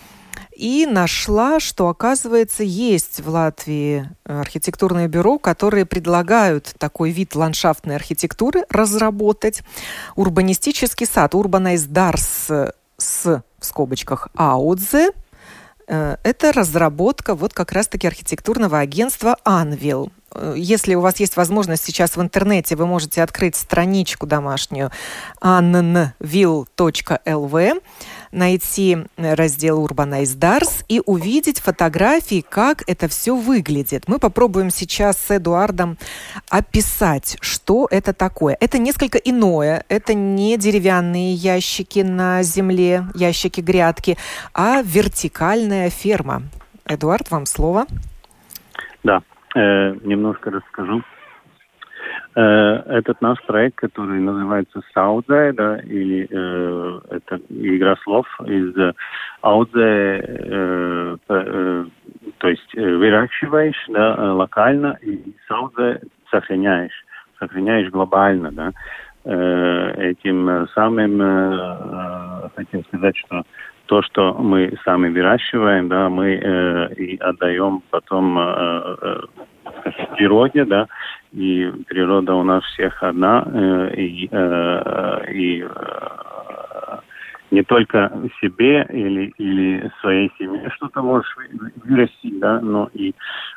и 0.55 0.87
нашла, 0.87 1.61
что, 1.61 1.88
оказывается, 1.88 2.62
есть 2.62 3.21
в 3.21 3.29
Латвии 3.29 4.09
архитектурное 4.25 5.09
бюро, 5.09 5.38
которые 5.38 5.87
предлагают 5.87 6.75
такой 6.79 7.11
вид 7.11 7.35
ландшафтной 7.35 7.97
архитектуры 7.97 8.64
разработать. 8.69 9.62
Урбанистический 10.14 11.07
сад, 11.07 11.35
Dars 11.35 12.73
с, 13.02 13.42
в 13.59 13.64
скобочках, 13.64 14.28
Аудзе, 14.35 15.11
э, 15.87 16.16
это 16.23 16.52
разработка 16.52 17.35
вот 17.35 17.52
как 17.52 17.73
раз-таки 17.73 18.06
архитектурного 18.06 18.78
агентства 18.78 19.37
«Анвил». 19.44 20.12
Если 20.54 20.94
у 20.94 21.00
вас 21.00 21.20
есть 21.20 21.36
возможность 21.36 21.84
сейчас 21.84 22.16
в 22.16 22.22
интернете, 22.22 22.76
вы 22.76 22.86
можете 22.86 23.22
открыть 23.22 23.56
страничку 23.56 24.26
домашнюю 24.26 24.90
annville.lv, 25.40 27.82
найти 28.32 28.98
раздел 29.16 29.86
Urbanize 29.86 30.38
Dars 30.38 30.84
и 30.88 31.02
увидеть 31.04 31.60
фотографии, 31.60 32.44
как 32.48 32.82
это 32.86 33.08
все 33.08 33.36
выглядит. 33.36 34.08
Мы 34.08 34.18
попробуем 34.18 34.70
сейчас 34.70 35.18
с 35.18 35.36
Эдуардом 35.36 35.98
описать, 36.48 37.36
что 37.40 37.86
это 37.90 38.12
такое. 38.12 38.56
Это 38.60 38.78
несколько 38.78 39.18
иное. 39.18 39.84
Это 39.88 40.14
не 40.14 40.56
деревянные 40.56 41.34
ящики 41.34 42.00
на 42.00 42.42
земле, 42.42 43.06
ящики-грядки, 43.14 44.16
а 44.54 44.82
вертикальная 44.82 45.90
ферма. 45.90 46.42
Эдуард, 46.84 47.30
вам 47.30 47.46
слово. 47.46 47.86
Да, 49.04 49.22
э, 49.54 49.94
немножко 50.02 50.50
расскажу. 50.50 51.02
Э, 52.35 52.82
этот 52.87 53.21
наш 53.21 53.42
проект, 53.42 53.76
который 53.76 54.18
называется 54.21 54.80
Саудзе, 54.94 55.52
да, 55.52 55.78
или 55.80 56.26
э, 56.30 57.00
это 57.11 57.40
игра 57.50 57.97
слов 58.02 58.26
из 58.47 58.75
Аудзе, 59.42 60.21
э, 60.23 61.16
э, 61.28 61.85
то 62.38 62.49
есть 62.49 62.75
э, 62.75 62.97
выращиваешь, 62.97 63.85
да, 63.88 64.14
э, 64.16 64.30
локально, 64.30 64.99
и 65.02 65.35
Саудзе 65.47 66.00
сохраняешь, 66.30 67.04
сохраняешь 67.38 67.90
глобально, 67.90 68.50
да. 68.50 68.73
Э, 69.25 70.11
этим 70.11 70.66
самым 70.75 71.21
э, 71.23 72.49
хотим 72.56 72.85
сказать, 72.87 73.16
что 73.18 73.42
то, 73.92 74.00
что 74.00 74.32
мы 74.32 74.72
сами 74.87 75.11
выращиваем, 75.11 75.88
да, 75.88 76.08
мы 76.08 76.32
э, 76.32 76.94
и 76.94 77.18
отдаем 77.18 77.82
потом 77.90 78.38
э, 78.38 78.96
э, 79.02 79.20
природе, 80.16 80.64
да, 80.64 80.87
и 81.32 81.70
природа 81.87 82.34
у 82.34 82.42
нас 82.42 82.64
всех 82.64 83.02
одна, 83.02 83.44
э, 83.46 83.94
и, 83.94 84.28
э, 84.32 85.25
и 85.30 85.62
э, 85.62 86.96
не 87.50 87.62
только 87.64 88.11
себе 88.40 88.87
или, 88.88 89.34
или 89.37 89.90
своей 90.00 90.32
семье 90.38 90.70
что-то 90.70 91.02
можешь 91.02 91.37
вырастить, 91.84 92.40
да, 92.40 92.62
но 92.62 92.88
и 92.94 93.14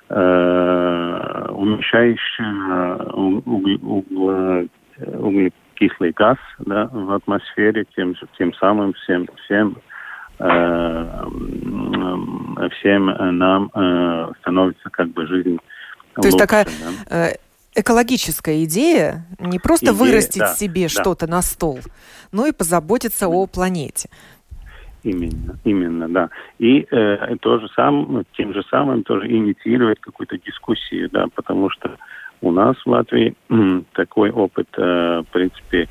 э, 0.10 1.48
уменьшаешь 1.50 2.40
э, 2.42 3.10
угле, 3.16 4.68
углекислый 5.00 6.12
газ 6.12 6.38
да, 6.60 6.90
в 6.92 7.14
атмосфере, 7.14 7.86
тем, 7.96 8.16
тем 8.38 8.54
самым 8.56 8.92
всем, 8.96 9.28
всем 9.46 9.78
Э, 9.78 9.95
всем 12.80 13.06
нам 13.38 13.72
э, 13.74 14.32
становится 14.42 14.90
как 14.90 15.10
бы 15.10 15.26
жизнь 15.28 15.58
То 15.58 16.18
лучше, 16.18 16.28
есть 16.28 16.38
такая 16.38 16.66
да? 16.66 17.30
Э, 17.30 17.36
экологическая 17.76 18.64
идея, 18.64 19.26
не 19.40 19.60
просто 19.60 19.88
идея, 19.88 19.98
вырастить 19.98 20.40
да, 20.40 20.54
себе 20.54 20.84
да. 20.84 20.90
что-то 20.90 21.28
на 21.28 21.42
стол, 21.42 21.80
но 22.32 22.48
и 22.48 22.52
позаботиться 22.52 23.28
о 23.28 23.46
планете. 23.48 24.10
Именно, 25.04 25.60
именно, 25.64 26.10
да. 26.10 26.30
И 26.58 26.88
э, 26.90 27.36
то 27.40 27.60
же 27.60 27.68
самое, 27.76 28.26
тем 28.36 28.54
же 28.54 28.64
самым 28.72 29.04
тоже 29.04 29.28
инициировать 29.28 30.00
какую-то 30.00 30.38
дискуссию, 30.40 31.10
да, 31.12 31.28
потому 31.36 31.70
что 31.70 31.98
у 32.42 32.52
нас 32.52 32.76
в 32.78 32.90
Латвии 32.90 33.36
такой 33.94 34.32
опыт, 34.32 34.68
э, 34.78 35.22
в 35.22 35.32
принципе, 35.32 35.88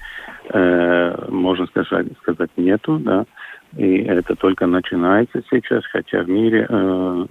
э, 0.51 1.27
можно 1.31 1.67
сказать, 1.67 2.07
сказать 2.23 2.51
нету, 2.57 2.99
да. 2.99 3.23
Э, 3.23 3.25
и 3.77 4.05
это 4.05 4.37
только 4.37 4.67
начинается 4.67 5.43
сейчас, 5.51 5.85
хотя 5.87 6.23
в 6.23 6.29
мире 6.29 6.67
э, 6.69 7.27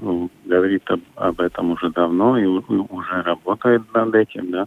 говорит 0.46 0.84
об, 0.90 1.00
об 1.16 1.40
этом 1.40 1.72
уже 1.72 1.90
давно 1.90 2.38
и 2.38 2.46
уже 2.46 3.22
работает 3.24 3.82
над 3.94 4.14
этим, 4.14 4.52
да, 4.52 4.66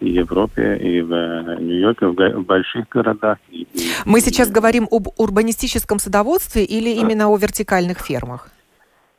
и 0.00 0.04
в 0.04 0.14
Европе, 0.14 0.76
и 0.76 1.02
в 1.02 1.12
э, 1.12 1.56
Нью-Йорке, 1.60 2.06
в, 2.06 2.12
в 2.12 2.44
больших 2.44 2.88
городах. 2.88 3.38
И, 3.50 3.66
и, 3.72 3.90
Мы 4.04 4.20
сейчас 4.20 4.50
и, 4.50 4.52
говорим 4.52 4.86
об 4.90 5.08
урбанистическом 5.16 5.98
садоводстве 5.98 6.64
или 6.64 6.90
а, 6.90 7.00
именно 7.00 7.28
о 7.28 7.36
вертикальных 7.36 7.98
фермах? 7.98 8.48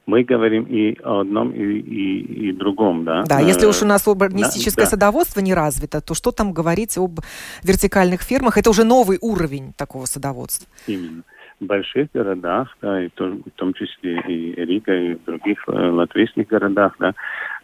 Мы 0.06 0.24
говорим 0.24 0.63
и 0.63 0.98
о 1.04 1.20
одном, 1.20 1.52
и, 1.52 1.62
и, 1.62 2.50
и 2.50 2.52
другом, 2.54 3.04
да. 3.04 3.26
Да, 3.26 3.41
если 3.41 3.65
уж 3.65 3.82
у 3.82 3.86
нас 3.86 4.08
урбанистическое 4.08 4.86
да, 4.86 4.91
садоводство 4.91 5.41
не 5.41 5.54
развито, 5.54 6.00
то 6.00 6.13
что 6.13 6.32
там 6.32 6.54
говорить 6.54 6.98
об 6.98 7.20
вертикальных 7.63 8.22
фермах? 8.22 8.58
Это 8.58 8.70
уже 8.70 8.86
новый 8.86 9.17
уровень 9.20 9.74
такого 9.74 10.06
садоводства. 10.06 10.70
Именно 10.88 11.24
больших 11.60 12.10
городах, 12.13 12.76
да, 12.82 13.02
и 13.02 13.08
в 13.10 13.12
том, 13.13 13.43
в 13.43 13.52
том 13.52 13.74
числе 13.74 14.20
и 14.28 14.54
Рига, 14.56 14.93
и 14.93 15.15
в 15.15 15.24
других 15.26 15.63
э, 15.67 15.72
латвийских 15.72 16.48
городах, 16.48 16.93
да, 17.00 17.13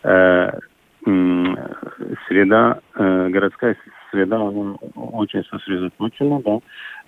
э, 0.03 0.51
среда, 2.27 2.79
э, 2.95 3.29
городская 3.29 3.75
среда 4.11 4.39
очень 4.95 5.43
сосредоточена, 5.45 6.41
да, 6.41 6.59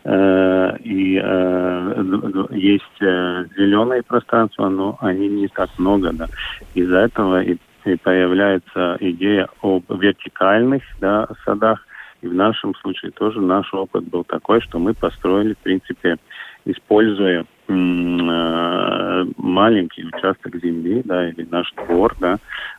э, 0.03 0.77
и 0.83 1.19
э, 1.23 2.45
есть 2.51 3.01
э, 3.01 3.45
зеленые 3.55 4.03
пространства, 4.03 4.69
но 4.69 4.97
они 5.01 5.27
не 5.29 5.47
так 5.47 5.69
много, 5.77 6.11
да. 6.13 6.27
Из-за 6.73 6.97
этого 6.97 7.41
и, 7.41 7.57
и 7.85 7.95
появляется 7.95 8.97
идея 8.99 9.47
об 9.61 9.83
вертикальных 9.89 10.83
да, 10.99 11.27
садах, 11.45 11.85
и 12.25 12.27
в 12.27 12.33
нашем 12.33 12.73
случае 12.75 13.11
тоже 13.11 13.39
наш 13.39 13.71
опыт 13.73 14.03
был 14.05 14.23
такой, 14.23 14.59
что 14.61 14.79
мы 14.79 14.95
построили, 14.95 15.53
в 15.53 15.59
принципе, 15.59 16.17
используя 16.65 17.45
э, 17.67 19.25
маленький 19.37 20.05
участок 20.05 20.55
земли, 20.55 21.03
да, 21.05 21.29
или 21.29 21.47
наш 21.51 21.71
двор, 21.73 22.15
да, 22.19 22.37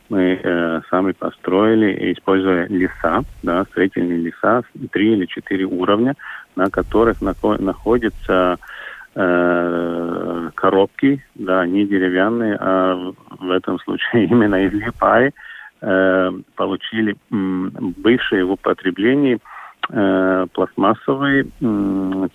мы 0.09 0.41
э, 0.43 0.81
сами 0.91 1.13
построили, 1.13 2.13
используя 2.13 2.67
леса, 2.67 3.23
да, 3.45 3.65
строительные 3.67 4.19
леса, 4.19 4.63
три 4.91 5.13
или 5.13 5.27
четыре 5.27 5.65
уровня, 5.65 6.17
на 6.57 6.69
которых 6.69 7.23
нако- 7.23 7.63
находятся 7.63 8.59
э, 9.15 10.51
коробки, 10.57 11.25
да, 11.37 11.65
не 11.67 11.87
деревянные, 11.87 12.57
а 12.59 13.13
в 13.39 13.51
этом 13.51 13.79
случае 13.79 14.25
именно 14.31 14.67
из 14.67 14.73
липаи, 14.73 15.33
получили 15.81 17.13
э, 17.13 17.17
бывшие 17.99 18.45
в 18.45 18.53
употреблении 18.53 19.39
э, 19.91 20.47
пластмассовые 20.53 21.45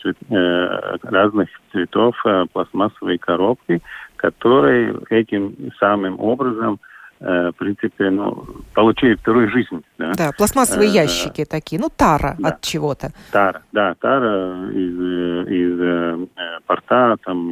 цвет, 0.01 0.17
э, 0.29 0.97
разных 1.03 1.49
цветов 1.71 2.15
пластмассовые 2.53 3.17
коробки, 3.17 3.81
которые 4.15 4.95
этим 5.09 5.55
самым 5.79 6.19
образом 6.19 6.79
в 7.23 7.51
принципе, 7.59 8.09
ну, 8.09 8.47
получили 8.73 9.13
вторую 9.13 9.47
жизнь. 9.51 9.83
Да, 9.99 10.13
да 10.17 10.31
пластмассовые 10.35 10.89
э, 10.89 11.03
ящики 11.03 11.45
такие, 11.45 11.79
ну, 11.79 11.89
тара 11.95 12.35
да, 12.39 12.49
от 12.49 12.61
чего-то. 12.61 13.11
Тара, 13.31 13.61
да, 13.71 13.93
тара 14.01 14.71
из, 14.71 15.47
из 15.47 16.27
порта 16.65 17.17
там 17.23 17.51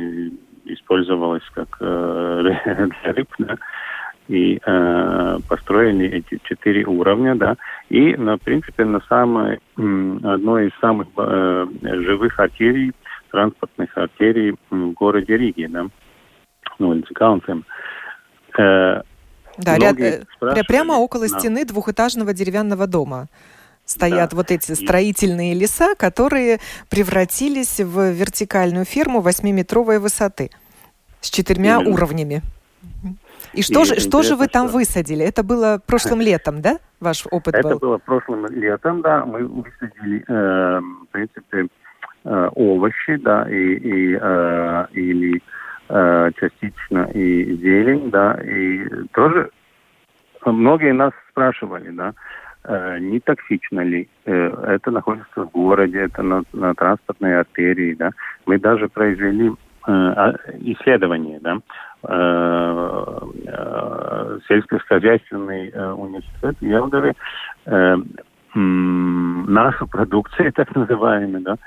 использовалась 0.66 1.44
как 1.54 1.78
для 1.80 3.14
рыб, 3.14 3.30
да 3.38 3.58
и 4.30 4.62
э, 4.64 5.40
построили 5.48 6.08
эти 6.08 6.40
четыре 6.44 6.86
уровня, 6.86 7.36
да, 7.36 7.58
и, 7.90 8.16
на 8.16 8.38
принципе, 8.38 8.86
на 8.86 9.02
самой, 9.10 9.60
одной 9.76 10.68
из 10.68 10.72
самых 10.80 11.08
э, 11.18 11.68
живых 11.82 12.40
артерий, 12.40 12.94
транспортных 13.32 13.98
артерий 13.98 14.56
в 14.70 14.92
городе 14.92 15.36
Риге, 15.36 15.68
да, 15.68 15.88
ну, 16.78 16.94
Ильцикаунцем. 16.94 17.66
Э, 18.56 19.02
да, 19.58 19.78
ряд, 19.78 20.00
э, 20.00 20.24
прямо 20.68 20.94
около 20.94 21.28
да. 21.28 21.40
стены 21.40 21.66
двухэтажного 21.66 22.32
деревянного 22.34 22.86
дома 22.86 23.30
стоят 23.86 24.30
да. 24.30 24.36
вот 24.36 24.52
эти 24.52 24.74
строительные 24.74 25.56
леса, 25.56 25.96
которые 25.96 26.60
превратились 26.90 27.80
в 27.80 28.12
вертикальную 28.12 28.86
ферму 28.86 29.22
восьмиметровой 29.22 29.98
высоты 29.98 30.52
с 31.20 31.32
четырьмя 31.32 31.78
Именно. 31.78 31.90
уровнями. 31.90 32.42
И 33.54 33.62
что, 33.62 33.82
и 33.82 33.86
же, 33.86 34.00
что 34.00 34.22
же 34.22 34.36
вы 34.36 34.48
там 34.48 34.68
что... 34.68 34.78
высадили? 34.78 35.26
Это 35.26 35.44
было 35.44 35.82
прошлым 35.86 36.22
летом, 36.22 36.62
да, 36.62 36.80
ваш 37.00 37.26
опыт 37.32 37.56
Это 37.56 37.64
был? 37.64 37.78
Это 37.78 37.86
было 37.86 37.98
прошлым 37.98 38.46
летом, 38.48 39.02
да. 39.02 39.26
Мы 39.26 39.46
высадили, 39.46 40.24
э, 40.28 40.80
в 40.80 41.08
принципе, 41.12 41.68
э, 42.26 42.50
овощи, 42.56 43.16
да, 43.18 43.50
и, 43.50 43.74
и, 43.76 44.18
э, 44.20 44.86
или 44.92 45.42
э, 45.90 46.32
частично 46.40 47.10
и 47.14 47.56
зелень, 47.58 48.12
да, 48.12 48.34
и 48.44 48.86
тоже 49.14 49.50
многие 50.46 50.94
нас 50.94 51.12
спрашивали, 51.32 51.90
да, 51.90 52.14
не 53.00 53.20
токсично 53.22 53.80
ли, 53.80 54.10
это 54.26 54.92
находится 54.92 55.46
в 55.46 55.50
городе, 55.50 56.00
это 56.00 56.22
на, 56.22 56.44
на 56.52 56.76
транспортной 56.76 57.40
артерии, 57.40 57.94
да. 57.94 58.12
Мы 58.46 58.60
даже 58.60 58.90
произвели 58.90 59.54
а, 59.84 60.34
исследование, 60.60 61.40
да, 61.42 61.58
сельскохозяйственный 64.48 65.70
университет 65.94 66.56
Елгаве 66.62 67.14
нашу 68.56 69.88
продукцию, 69.88 70.54
так 70.56 70.74
называемую, 70.76 71.44
да, 71.44 71.58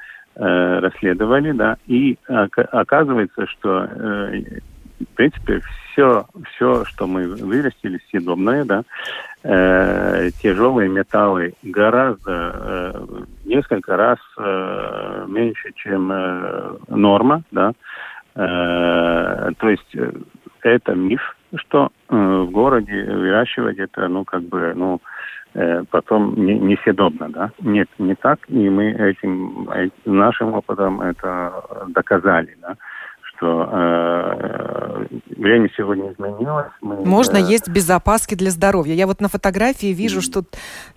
расследовали, 0.80 1.52
да, 1.52 1.76
и 1.86 2.16
оказывается, 2.26 3.46
что 3.46 3.86
в 5.02 5.14
принципе, 5.14 5.60
все, 5.92 6.26
все, 6.50 6.84
что 6.84 7.06
мы 7.06 7.26
вырастили, 7.26 8.00
съедобное, 8.08 8.64
да, 8.64 8.82
э, 9.42 10.30
тяжелые 10.42 10.88
металлы 10.88 11.54
гораздо, 11.62 12.52
э, 12.54 13.06
несколько 13.44 13.96
раз 13.96 14.18
э, 14.38 15.24
меньше, 15.28 15.72
чем 15.76 16.10
э, 16.12 16.76
норма, 16.88 17.42
да. 17.50 17.70
Э, 17.70 17.72
то 18.34 19.68
есть 19.68 19.94
э, 19.94 20.10
это 20.62 20.94
миф, 20.94 21.20
что 21.56 21.90
э, 22.08 22.16
в 22.16 22.50
городе 22.50 23.04
выращивать 23.04 23.78
это, 23.78 24.08
ну, 24.08 24.24
как 24.24 24.42
бы, 24.42 24.72
ну, 24.74 25.00
э, 25.54 25.84
потом 25.90 26.34
не, 26.36 26.58
несъедобно, 26.58 27.28
да. 27.28 27.50
Нет, 27.60 27.88
не 27.98 28.14
так, 28.14 28.38
и 28.48 28.70
мы 28.70 28.90
этим, 28.90 29.68
этим 29.70 30.16
нашим 30.16 30.54
опытом 30.54 31.00
это 31.00 31.52
доказали, 31.88 32.56
да 32.60 32.76
что 33.42 33.68
э, 33.72 35.06
время 35.36 35.68
сегодня 35.76 36.12
изменилось. 36.12 36.70
Мы, 36.80 37.04
Можно 37.04 37.38
э, 37.38 37.40
есть 37.40 37.68
без 37.68 37.90
опаски 37.90 38.36
для 38.36 38.50
здоровья. 38.50 38.94
Я 38.94 39.08
вот 39.08 39.20
на 39.20 39.28
фотографии 39.28 39.92
вижу, 39.92 40.20
mm. 40.20 40.22
что 40.22 40.44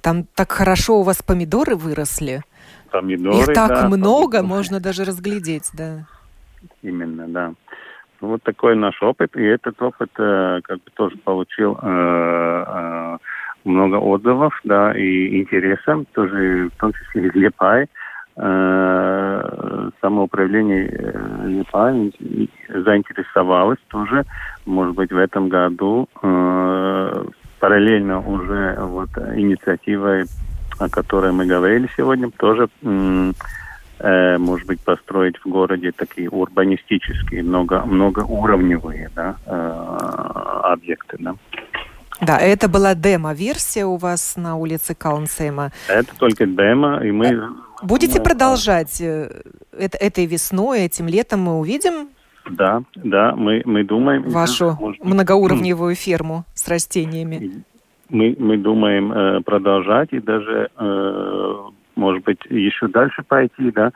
там 0.02 0.26
так 0.36 0.52
хорошо 0.52 1.00
у 1.00 1.04
вас 1.04 1.24
помидоры 1.24 1.76
выросли. 1.76 2.44
Помидоры, 2.92 3.38
Их 3.38 3.46
так 3.48 3.70
да, 3.70 3.88
много, 3.88 4.38
помидоры. 4.38 4.44
можно 4.44 4.80
даже 4.80 5.06
разглядеть, 5.06 5.72
да. 5.74 6.06
Именно, 6.90 7.28
да. 7.28 7.54
Вот 8.22 8.44
такой 8.44 8.76
наш 8.76 9.02
опыт, 9.02 9.36
и 9.36 9.44
этот 9.44 9.82
опыт 9.82 10.10
э, 10.18 10.62
как 10.64 10.78
бы 10.78 10.92
тоже 10.94 11.18
получил 11.18 11.78
э, 11.82 12.64
э, 12.68 13.18
много 13.66 13.96
отзывов, 13.96 14.60
да, 14.64 14.98
и 14.98 15.42
интереса, 15.42 16.04
тоже 16.14 16.70
в 16.74 16.80
том 16.80 16.94
числе 16.94 17.28
из 17.28 17.36
Лепай. 17.36 17.84
Э, 17.84 17.88
Э, 18.38 19.90
самоуправление 20.02 20.88
ЕПА 21.60 21.94
заинтересовалось 22.68 23.80
тоже, 23.88 24.26
может 24.66 24.94
быть, 24.94 25.10
в 25.10 25.18
этом 25.18 25.48
году 25.48 26.10
э, 26.22 27.26
параллельно 27.62 28.20
уже 28.20 28.76
вот 28.78 29.10
инициативой, 29.36 30.26
о 30.80 30.90
которой 30.90 31.32
мы 31.32 31.46
говорили 31.46 31.88
сегодня, 31.96 32.30
тоже 32.32 32.68
э, 32.84 33.32
может 34.00 34.68
быть, 34.68 34.82
построить 34.82 35.38
в 35.38 35.46
городе 35.48 35.92
такие 35.92 36.30
урбанистические, 36.30 37.44
много, 37.44 37.82
многоуровневые 37.86 39.10
да, 39.16 39.36
объекты. 40.64 41.18
Да. 41.20 41.36
Да, 42.22 42.38
это 42.38 42.70
была 42.70 42.96
демо-версия 42.96 43.86
у 43.86 43.98
вас 43.98 44.36
на 44.38 44.56
улице 44.56 44.96
Каунсейма. 44.96 45.72
Это 45.88 46.16
только 46.18 46.46
демо, 46.46 47.04
и 47.04 47.12
мы 47.12 47.56
Будете 47.84 48.22
продолжать 48.22 49.02
э, 49.02 49.30
это, 49.78 49.98
этой 49.98 50.26
весной, 50.26 50.82
этим 50.82 51.08
летом 51.08 51.42
мы 51.42 51.60
увидим? 51.60 52.10
Да, 52.50 52.84
да, 52.96 53.36
мы, 53.36 53.64
мы 53.66 53.84
думаем... 53.84 54.30
Вашу 54.30 54.78
может, 54.80 55.04
многоуровневую 55.04 55.96
ферму 55.96 56.46
с 56.54 56.68
растениями. 56.68 57.64
Мы, 58.10 58.36
мы 58.40 58.58
думаем 58.58 59.12
э, 59.12 59.42
продолжать 59.42 60.14
и 60.14 60.20
даже, 60.20 60.70
э, 60.78 61.56
может 61.96 62.24
быть, 62.24 62.40
еще 62.50 62.88
дальше 62.88 63.24
пойти, 63.24 63.72
да. 63.72 63.92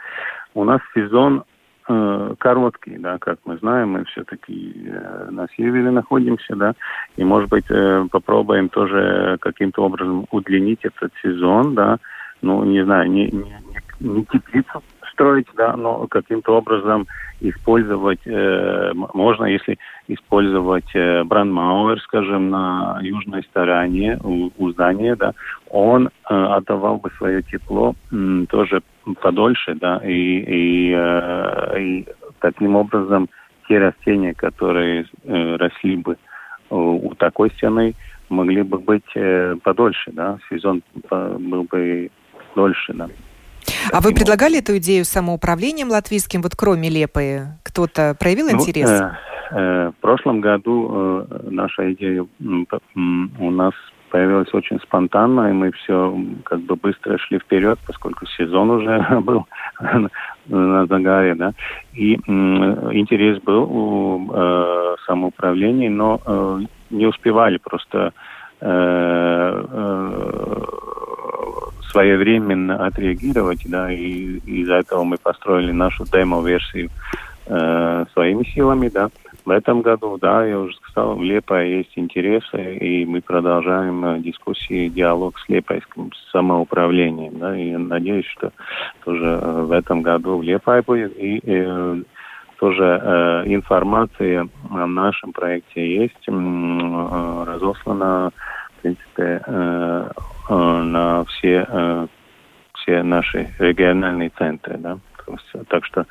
У 0.53 0.63
нас 0.63 0.81
сезон 0.93 1.43
э, 1.87 2.33
короткий, 2.37 2.97
да, 2.97 3.17
как 3.19 3.39
мы 3.45 3.57
знаем, 3.57 3.91
мы 3.91 4.05
все-таки 4.05 4.73
э, 4.85 5.27
на 5.31 5.47
севере 5.55 5.91
находимся, 5.91 6.55
да, 6.55 6.73
и, 7.17 7.23
может 7.23 7.49
быть, 7.49 7.65
э, 7.69 8.05
попробуем 8.11 8.69
тоже 8.69 9.37
каким-то 9.41 9.83
образом 9.83 10.25
удлинить 10.31 10.79
этот 10.83 11.11
сезон, 11.21 11.75
да, 11.75 11.97
ну, 12.41 12.63
не 12.63 12.83
знаю, 12.83 13.09
не, 13.11 13.29
не, 13.31 13.55
не 13.99 14.25
теплицу 14.25 14.81
строить, 15.19 15.47
да, 15.57 15.75
но 15.75 16.07
каким-то 16.07 16.57
образом 16.57 17.05
использовать, 17.41 18.21
э, 18.25 18.91
можно, 19.13 19.45
если 19.45 19.77
использовать 20.07 20.95
э, 20.95 21.23
брандмауэр, 21.25 21.99
скажем, 22.01 22.49
на 22.49 22.99
южной 23.01 23.43
стороне 23.43 24.17
у, 24.23 24.49
у 24.57 24.71
здания, 24.71 25.15
да, 25.15 25.33
он 25.69 26.07
э, 26.07 26.09
отдавал 26.29 26.97
бы 26.97 27.11
свое 27.17 27.41
тепло 27.43 27.95
э, 28.11 28.45
тоже 28.49 28.81
подольше, 29.21 29.75
да, 29.75 29.97
и, 30.05 30.11
и, 30.11 30.93
э, 30.95 31.81
и 31.81 32.05
таким 32.39 32.77
образом 32.77 33.27
те 33.67 33.77
растения, 33.77 34.33
которые 34.33 35.05
э, 35.25 35.55
росли 35.57 35.97
бы 35.97 36.17
у, 36.69 37.09
у 37.09 37.15
такой 37.15 37.51
стены, 37.51 37.93
могли 38.29 38.61
бы 38.61 38.79
быть 38.79 39.11
э, 39.15 39.55
подольше, 39.63 40.11
да, 40.13 40.37
сезон 40.49 40.81
по, 41.09 41.37
был 41.37 41.63
бы 41.63 42.09
дольше, 42.55 42.93
да. 42.93 43.09
А 43.91 44.01
вы 44.01 44.13
предлагали 44.13 44.59
эту 44.59 44.77
идею 44.77 45.05
самоуправлением 45.05 45.89
латвийским, 45.89 46.41
вот 46.41 46.55
кроме 46.55 46.89
Лепы? 46.89 47.47
Кто-то 47.63 48.15
проявил 48.19 48.47
ну, 48.51 48.59
интерес? 48.59 48.89
Э, 48.89 49.11
э, 49.51 49.91
в 49.97 50.01
прошлом 50.01 50.41
году 50.41 51.25
э, 51.29 51.39
наша 51.49 51.91
идея 51.93 52.25
у 52.39 53.51
нас 53.51 53.73
появилась 54.09 54.53
очень 54.53 54.79
спонтанно, 54.81 55.49
и 55.49 55.53
мы 55.53 55.71
все 55.71 56.15
как 56.43 56.61
бы 56.61 56.75
быстро 56.75 57.17
шли 57.19 57.39
вперед, 57.39 57.79
поскольку 57.85 58.25
сезон 58.25 58.69
уже 58.71 58.99
был 59.21 59.45
на 60.47 60.85
загаре, 60.87 61.35
да. 61.35 61.53
И 61.93 62.15
интерес 62.15 63.41
был 63.43 63.63
у 63.63 64.31
э, 64.33 64.95
самоуправления, 65.05 65.89
но 65.89 66.19
э, 66.25 66.59
не 66.89 67.05
успевали 67.05 67.57
просто 67.57 68.13
э, 68.61 69.65
э, 69.71 70.65
своевременно 71.89 72.85
отреагировать, 72.85 73.61
да, 73.65 73.91
и 73.91 74.37
из-за 74.45 74.75
этого 74.75 75.03
мы 75.03 75.17
построили 75.17 75.71
нашу 75.71 76.05
демо-версию 76.05 76.89
э, 77.47 78.05
своими 78.13 78.43
силами, 78.43 78.89
да. 78.89 79.09
В 79.45 79.51
этом 79.51 79.81
году, 79.81 80.17
да, 80.17 80.45
я 80.45 80.59
уже 80.59 80.75
сказал, 80.77 81.15
в 81.15 81.23
Лепо 81.23 81.63
есть 81.63 81.93
интересы, 81.95 82.77
и 82.77 83.05
мы 83.05 83.21
продолжаем 83.21 84.05
э, 84.05 84.19
дискуссии, 84.19 84.89
диалог 84.89 85.39
с 85.39 85.49
лепойским 85.49 86.11
самоуправлением, 86.31 87.39
да, 87.39 87.57
и 87.57 87.75
надеюсь, 87.75 88.27
что 88.27 88.51
тоже 89.03 89.39
э, 89.41 89.61
в 89.63 89.71
этом 89.71 90.01
году 90.01 90.37
в 90.37 90.43
Лепо 90.43 90.81
будет, 90.85 91.17
и 91.17 91.41
э, 91.43 92.01
тоже 92.59 92.83
э, 93.01 93.43
информация 93.47 94.47
о 94.69 94.85
нашем 94.85 95.31
проекте 95.31 96.03
есть, 96.03 96.27
э, 96.27 97.43
разослана, 97.47 98.31
принципе, 98.81 99.41
э, 99.45 100.09
Э, 100.49 100.81
на 100.81 101.25
все, 101.25 101.65
э, 101.67 102.07
все 102.73 103.03
наши 103.03 103.53
региональные 103.59 104.31
центры. 104.35 104.77
Да? 104.77 104.97
Так 105.67 105.85
что 105.85 106.07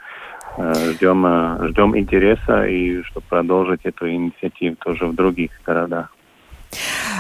э, 0.57 0.93
ждем, 0.93 1.69
ждем 1.71 1.99
интереса 1.99 2.65
и 2.67 3.03
чтобы 3.03 3.27
продолжить 3.29 3.81
эту 3.83 4.09
инициативу 4.09 4.77
тоже 4.77 5.07
в 5.07 5.15
других 5.15 5.51
городах. 5.67 6.15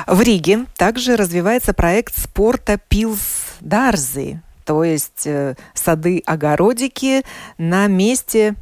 В 0.07 0.23
Риге 0.23 0.67
также 0.77 1.17
развивается 1.17 1.75
проект 1.75 2.15
спорта 2.15 2.79
Пилс 2.89 3.57
Дарзы, 3.61 4.43
то 4.65 4.85
есть 4.85 5.27
сады-огородики 5.75 7.23
на 7.57 7.89
месте 7.89 8.55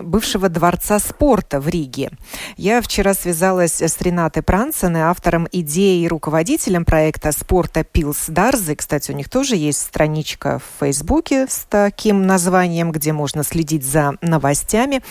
бывшего 0.00 0.48
дворца 0.48 0.98
спорта 0.98 1.60
в 1.60 1.68
Риге. 1.68 2.10
Я 2.56 2.80
вчера 2.82 3.14
связалась 3.14 3.80
с 3.80 4.00
Ренатой 4.00 4.42
Прансеной, 4.42 5.02
автором 5.02 5.48
идеи 5.52 6.02
и 6.02 6.08
руководителем 6.08 6.84
проекта 6.84 7.32
спорта 7.32 7.84
Пилс 7.84 8.26
Дарзы. 8.28 8.76
Кстати, 8.76 9.10
у 9.10 9.14
них 9.14 9.28
тоже 9.28 9.56
есть 9.56 9.80
страничка 9.80 10.58
в 10.58 10.80
Фейсбуке 10.80 11.46
с 11.48 11.66
таким 11.68 12.26
названием, 12.26 12.92
где 12.92 13.12
можно 13.12 13.44
следить 13.44 13.84
за 13.84 14.14
новостями. 14.20 15.02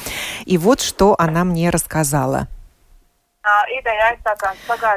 И 0.45 0.57
вот 0.57 0.81
что 0.81 1.15
она 1.17 1.43
мне 1.43 1.69
рассказала. 1.69 2.47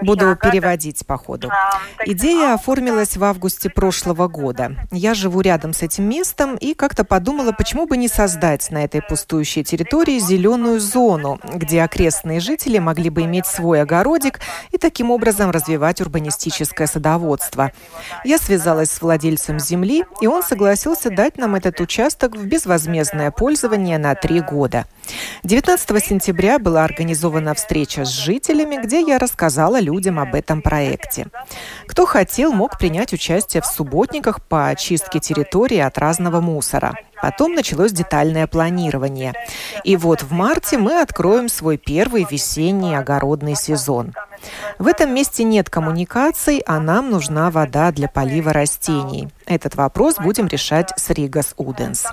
Буду 0.02 0.36
переводить 0.36 1.06
по 1.06 1.16
ходу. 1.16 1.50
Идея 2.04 2.54
оформилась 2.54 3.16
в 3.16 3.24
августе 3.24 3.70
прошлого 3.70 4.28
года. 4.28 4.76
Я 4.92 5.14
живу 5.14 5.40
рядом 5.40 5.72
с 5.72 5.82
этим 5.82 6.06
местом 6.08 6.56
и 6.56 6.74
как-то 6.74 7.04
подумала, 7.04 7.52
почему 7.52 7.86
бы 7.86 7.96
не 7.96 8.06
создать 8.06 8.70
на 8.70 8.84
этой 8.84 9.00
пустующей 9.00 9.64
территории 9.64 10.18
зеленую 10.18 10.78
зону, 10.78 11.40
где 11.54 11.82
окрестные 11.82 12.40
жители 12.40 12.78
могли 12.78 13.08
бы 13.08 13.22
иметь 13.22 13.46
свой 13.46 13.80
огородик 13.80 14.40
и 14.72 14.78
таким 14.78 15.10
образом 15.10 15.50
развивать 15.50 16.02
урбанистическое 16.02 16.86
садоводство. 16.86 17.72
Я 18.24 18.36
связалась 18.36 18.90
с 18.90 19.00
владельцем 19.00 19.58
земли, 19.58 20.04
и 20.20 20.26
он 20.26 20.42
согласился 20.42 21.08
дать 21.08 21.38
нам 21.38 21.54
этот 21.54 21.80
участок 21.80 22.36
в 22.36 22.44
безвозмездное 22.44 23.30
пользование 23.30 23.96
на 23.96 24.14
три 24.14 24.40
года. 24.40 24.84
19 25.44 26.04
сентября 26.04 26.58
была 26.58 26.84
организована 26.84 27.54
встреча 27.54 28.04
с 28.04 28.08
жителями, 28.08 28.33
жителями, 28.34 28.82
где 28.82 29.00
я 29.00 29.18
рассказала 29.18 29.80
людям 29.80 30.18
об 30.18 30.34
этом 30.34 30.60
проекте. 30.60 31.26
Кто 31.86 32.04
хотел, 32.04 32.52
мог 32.52 32.78
принять 32.78 33.12
участие 33.12 33.62
в 33.62 33.66
субботниках 33.66 34.42
по 34.42 34.68
очистке 34.68 35.20
территории 35.20 35.78
от 35.78 35.98
разного 35.98 36.40
мусора. 36.40 36.94
Потом 37.22 37.54
началось 37.54 37.92
детальное 37.92 38.46
планирование. 38.46 39.34
И 39.84 39.96
вот 39.96 40.22
в 40.22 40.32
марте 40.32 40.78
мы 40.78 41.00
откроем 41.00 41.48
свой 41.48 41.76
первый 41.76 42.26
весенний 42.28 42.96
огородный 42.96 43.54
сезон. 43.54 44.12
В 44.78 44.86
этом 44.86 45.14
месте 45.14 45.44
нет 45.44 45.70
коммуникаций, 45.70 46.62
а 46.66 46.80
нам 46.80 47.10
нужна 47.10 47.50
вода 47.50 47.92
для 47.92 48.08
полива 48.08 48.52
растений. 48.52 49.28
Этот 49.46 49.74
вопрос 49.76 50.16
будем 50.16 50.46
решать 50.46 50.92
с 50.96 51.10
Ригас 51.10 51.54
Уденс. 51.56 52.06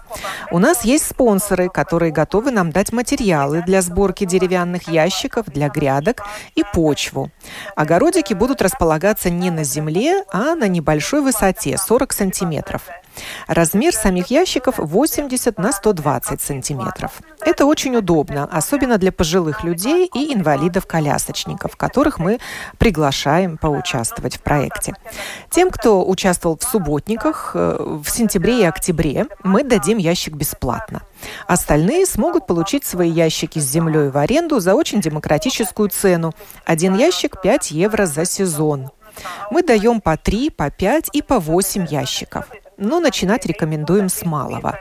У 0.52 0.60
нас 0.60 0.84
есть 0.84 1.08
спонсоры, 1.08 1.70
которые 1.70 2.12
готовы 2.12 2.52
нам 2.52 2.72
дать 2.72 2.92
материалы 2.92 3.64
для 3.66 3.82
сборки 3.82 4.26
деревянных 4.26 4.88
ящиков 4.88 5.46
для 5.48 5.70
грядок 5.70 6.24
и 6.56 6.64
почву. 6.74 7.32
Огородики 7.76 8.34
будут 8.34 8.62
располагаться 8.62 9.30
не 9.30 9.50
на 9.50 9.64
земле, 9.64 10.24
а 10.32 10.56
на 10.56 10.68
небольшой 10.68 11.22
высоте 11.22 11.78
40 11.78 12.14
сантиметров. 12.14 12.84
Размер 13.48 13.94
самих 13.94 14.28
ящиков 14.28 14.76
80 14.78 15.58
на 15.58 15.72
120 15.72 16.42
сантиметров. 16.42 17.22
Это 17.42 17.66
очень 17.66 17.96
удобно, 17.96 18.48
особенно 18.52 18.98
для 18.98 19.12
пожилых 19.12 19.64
людей 19.64 20.10
и 20.14 20.34
инвалидов-колясочников, 20.34 21.76
которых 21.76 22.20
мы 22.20 22.40
приглашаем 22.78 23.58
поучаствовать 23.58 24.38
в 24.38 24.42
проекте. 24.42 24.94
Тем, 25.50 25.72
кто 25.72 26.08
участвовал 26.08 26.58
в 26.58 26.64
субботниках 26.64 27.52
э, 27.56 28.00
в 28.04 28.10
сентябре 28.10 28.62
и 28.62 28.64
октябре, 28.64 29.28
мы 29.44 29.64
дадим 29.64 29.98
ящик 29.98 30.36
бесплатно. 30.36 31.02
Остальные 31.48 32.06
смогут 32.06 32.48
получить 32.48 32.86
свои 32.86 33.10
ящики 33.10 33.60
с 33.60 33.70
землей 33.70 34.10
в 34.10 34.18
аренду 34.18 34.60
за 34.60 34.76
очень 34.76 35.02
демократическую 35.02 35.90
цену. 35.90 36.34
Один 36.66 36.96
ящик 36.96 37.42
5 37.42 37.72
евро 37.72 38.06
за 38.06 38.26
сезон. 38.26 38.92
Мы 39.50 39.64
даем 39.64 40.00
по 40.00 40.18
3, 40.18 40.52
по 40.52 40.70
5 40.70 41.10
и 41.14 41.22
по 41.22 41.40
8 41.40 41.86
ящиков 41.90 42.48
но 42.82 43.00
начинать 43.00 43.46
рекомендуем 43.46 44.10
с 44.10 44.26
малого. 44.26 44.80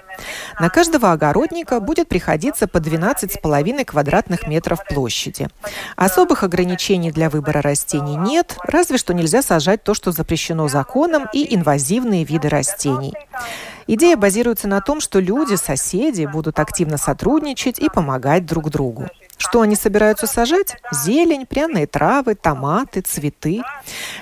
На 0.59 0.69
каждого 0.71 1.13
огородника 1.13 1.79
будет 1.79 2.09
приходиться 2.09 2.67
по 2.67 2.79
12,5 2.79 3.85
квадратных 3.85 4.49
метров 4.49 4.85
площади. 4.85 5.49
Особых 5.97 6.43
ограничений 6.43 7.13
для 7.13 7.31
выбора 7.31 7.63
растений 7.63 8.17
нет, 8.17 8.57
разве 8.65 8.99
что 8.99 9.15
нельзя 9.15 9.43
сажать 9.43 9.85
то, 9.85 9.95
что 9.95 10.11
запрещено 10.11 10.67
законом, 10.67 11.29
и 11.33 11.55
инвазивные 11.55 12.25
виды 12.25 12.49
растений. 12.49 13.15
Идея 13.87 14.17
базируется 14.17 14.69
на 14.69 14.81
том, 14.81 15.01
что 15.01 15.21
люди, 15.21 15.55
соседи 15.55 16.25
будут 16.25 16.59
активно 16.59 16.97
сотрудничать 16.97 17.79
и 17.79 17.89
помогать 17.89 18.47
друг 18.47 18.71
другу. 18.71 19.09
Что 19.41 19.63
они 19.63 19.75
собираются 19.75 20.27
сажать? 20.27 20.77
Зелень, 20.93 21.47
пряные 21.47 21.87
травы, 21.87 22.35
томаты, 22.35 23.01
цветы. 23.01 23.63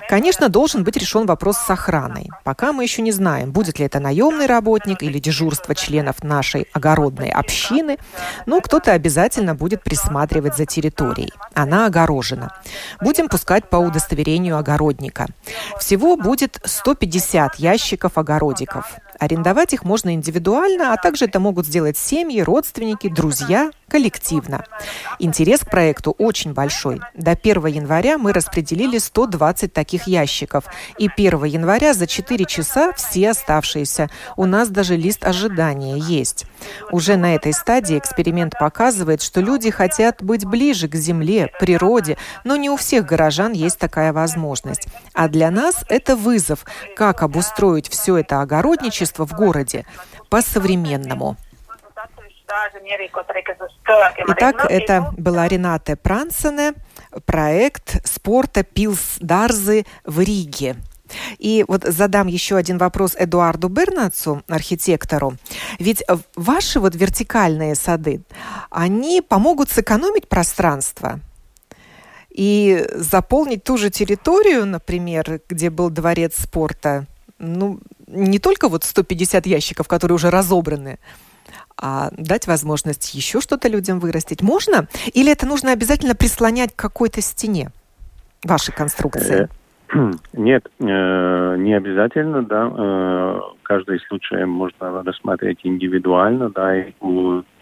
Конечно, 0.08 0.48
должен 0.48 0.84
быть 0.84 0.96
решен 0.96 1.26
вопрос 1.26 1.58
с 1.58 1.68
охраной. 1.68 2.30
Пока 2.44 2.72
мы 2.72 2.84
еще 2.84 3.02
не 3.02 3.10
знаем, 3.10 3.50
будет 3.50 3.80
ли 3.80 3.84
это 3.84 3.98
наемный 3.98 4.46
работник 4.46 5.02
или 5.02 5.18
дежурство 5.18 5.74
членов 5.74 6.22
нашей 6.22 6.68
огородной 6.72 7.30
общины, 7.30 7.98
но 8.46 8.60
кто-то 8.60 8.92
обязательно 8.92 9.56
будет 9.56 9.82
присматривать 9.82 10.56
за 10.56 10.66
территорией. 10.66 11.32
Она 11.52 11.86
огорожена. 11.86 12.54
Будем 13.00 13.28
пускать 13.28 13.68
по 13.68 13.76
удостоверению 13.76 14.56
огородника. 14.56 15.26
Всего 15.80 16.16
будет 16.16 16.60
150 16.64 17.56
ящиков 17.56 18.16
огородиков. 18.18 18.86
Арендовать 19.18 19.72
их 19.74 19.84
можно 19.84 20.14
индивидуально, 20.14 20.92
а 20.92 20.96
также 20.96 21.24
это 21.24 21.40
могут 21.40 21.66
сделать 21.66 21.98
семьи, 21.98 22.40
родственники, 22.40 23.08
друзья, 23.08 23.70
коллективно. 23.88 24.64
Интерес 25.18 25.60
к 25.60 25.70
проекту 25.70 26.14
очень 26.18 26.52
большой. 26.52 27.00
До 27.14 27.32
1 27.32 27.66
января 27.66 28.16
мы 28.18 28.32
распределили 28.32 28.98
120 28.98 29.72
таких 29.72 30.06
ящиков. 30.06 30.64
И 30.98 31.08
1 31.08 31.44
января 31.44 31.94
за 31.94 32.06
4 32.06 32.44
часа 32.44 32.92
все 32.92 33.30
оставшиеся. 33.30 34.08
У 34.36 34.46
нас 34.46 34.68
даже 34.68 34.96
лист 34.96 35.24
ожидания 35.24 35.98
есть. 35.98 36.46
Уже 36.92 37.16
на 37.16 37.34
этой 37.34 37.52
стадии 37.52 37.98
эксперимент 37.98 38.54
показывает, 38.58 39.22
что 39.22 39.40
люди 39.40 39.70
хотят 39.70 40.22
быть 40.22 40.44
ближе 40.44 40.86
к 40.86 40.94
земле, 40.94 41.50
природе, 41.58 42.18
но 42.44 42.56
не 42.56 42.70
у 42.70 42.76
всех 42.76 43.04
горожан 43.06 43.52
есть 43.52 43.78
такая 43.78 44.12
возможность. 44.12 44.86
А 45.12 45.28
для 45.28 45.50
нас 45.50 45.84
это 45.88 46.14
вызов, 46.14 46.64
как 46.96 47.22
обустроить 47.22 47.88
все 47.88 48.18
это 48.18 48.42
огородничество 48.42 49.07
в 49.16 49.34
городе 49.34 49.84
по-современному. 50.28 51.36
Итак, 54.28 54.66
это 54.70 55.12
была 55.16 55.48
Рената 55.48 55.96
Прансене, 55.96 56.74
проект 57.26 58.06
спорта 58.06 58.62
Пилс 58.62 59.18
Дарзы 59.20 59.84
в 60.04 60.20
Риге. 60.20 60.76
И 61.38 61.64
вот 61.68 61.84
задам 61.84 62.26
еще 62.26 62.56
один 62.56 62.78
вопрос 62.78 63.14
Эдуарду 63.16 63.68
Бернацу, 63.68 64.42
архитектору. 64.48 65.36
Ведь 65.78 66.02
ваши 66.36 66.80
вот 66.80 66.94
вертикальные 66.94 67.74
сады, 67.74 68.22
они 68.70 69.22
помогут 69.22 69.70
сэкономить 69.70 70.28
пространство 70.28 71.20
и 72.30 72.86
заполнить 72.94 73.64
ту 73.64 73.76
же 73.78 73.90
территорию, 73.90 74.66
например, 74.66 75.40
где 75.48 75.70
был 75.70 75.90
дворец 75.90 76.34
спорта, 76.36 77.06
ну, 77.38 77.80
не 78.06 78.38
только 78.38 78.68
вот 78.68 78.84
150 78.84 79.46
ящиков, 79.46 79.88
которые 79.88 80.16
уже 80.16 80.30
разобраны, 80.30 80.98
а 81.80 82.10
дать 82.16 82.46
возможность 82.46 83.14
еще 83.14 83.40
что-то 83.40 83.68
людям 83.68 84.00
вырастить. 84.00 84.42
Можно? 84.42 84.88
Или 85.14 85.32
это 85.32 85.46
нужно 85.46 85.72
обязательно 85.72 86.14
прислонять 86.14 86.74
к 86.74 86.78
какой-то 86.78 87.20
стене 87.20 87.70
вашей 88.44 88.74
конструкции? 88.74 89.48
Э, 89.94 90.10
нет, 90.32 90.66
э, 90.80 91.56
не 91.58 91.74
обязательно, 91.74 92.42
да. 92.42 92.72
Э, 92.76 93.40
каждый 93.62 94.00
случай 94.00 94.44
можно 94.44 95.02
рассмотреть 95.04 95.60
индивидуально, 95.62 96.50
да, 96.50 96.76
и 96.76 96.92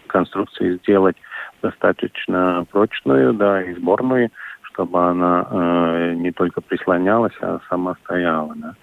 конструкции 0.07 0.77
сделать 0.77 1.17
достаточно 1.61 2.65
прочную, 2.71 3.33
да, 3.33 3.61
и 3.61 3.75
сборную, 3.75 4.31
чтобы 4.61 5.09
она 5.09 6.13
не 6.15 6.31
только 6.31 6.61
прислонялась, 6.61 7.33
а 7.41 7.59
сама 7.69 7.95
стояла. 8.03 8.53
Да. 8.55 8.75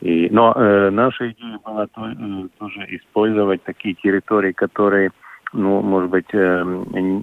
И, 0.00 0.28
но 0.30 0.52
э, 0.54 0.90
наша 0.90 1.30
идея 1.30 1.58
была 1.64 1.86
то, 1.86 2.06
э, 2.06 2.48
тоже 2.58 2.86
использовать 2.88 3.62
такие 3.62 3.94
территории, 3.94 4.52
которые, 4.52 5.10
ну, 5.52 5.80
может 5.80 6.10
быть, 6.10 6.32
э, 6.32 6.38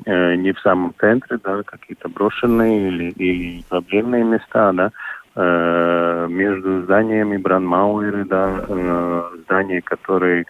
э, 0.06 0.36
не 0.36 0.52
в 0.54 0.60
самом 0.60 0.94
центре, 1.00 1.38
да, 1.44 1.62
какие-то 1.64 2.10
брошенные 2.10 2.88
или, 2.88 3.12
или 3.12 3.64
проблемные 3.70 4.24
места, 4.24 4.74
да, 4.74 4.92
э, 5.36 6.28
между 6.30 6.82
зданиями 6.82 7.38
Бранмауэры, 7.38 8.26
да, 8.26 8.66
э, 8.68 9.24
здания, 9.46 9.82
которые 9.82 10.46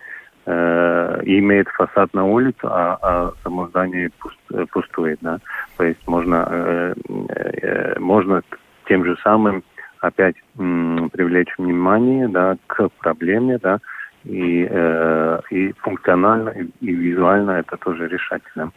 э, 0.46 1.22
имеет 1.26 1.68
фасад 1.70 2.14
на 2.14 2.26
улицу, 2.26 2.68
а, 2.68 2.98
а 3.02 3.32
само 3.44 3.68
здание 3.68 4.10
пуст, 4.20 4.40
пустует, 4.72 5.20
да. 5.22 5.40
То 5.78 5.84
есть 5.84 6.06
можно, 6.08 6.48
э, 6.50 6.94
э, 7.30 8.00
можно 8.00 8.42
тем 8.88 9.06
же 9.06 9.18
самым 9.24 9.64
опять 10.04 10.36
м, 10.58 11.10
привлечь 11.12 11.54
внимание, 11.58 12.28
да, 12.28 12.58
к 12.68 12.90
проблеме, 13.00 13.58
да, 13.58 13.80
и, 14.24 14.68
э, 14.70 15.40
и 15.50 15.74
функционально, 15.80 16.50
и, 16.50 16.66
и 16.82 16.92
визуально 16.92 17.52
это 17.52 17.78
тоже 17.78 18.08
решать, 18.08 18.44
да. 18.56 18.70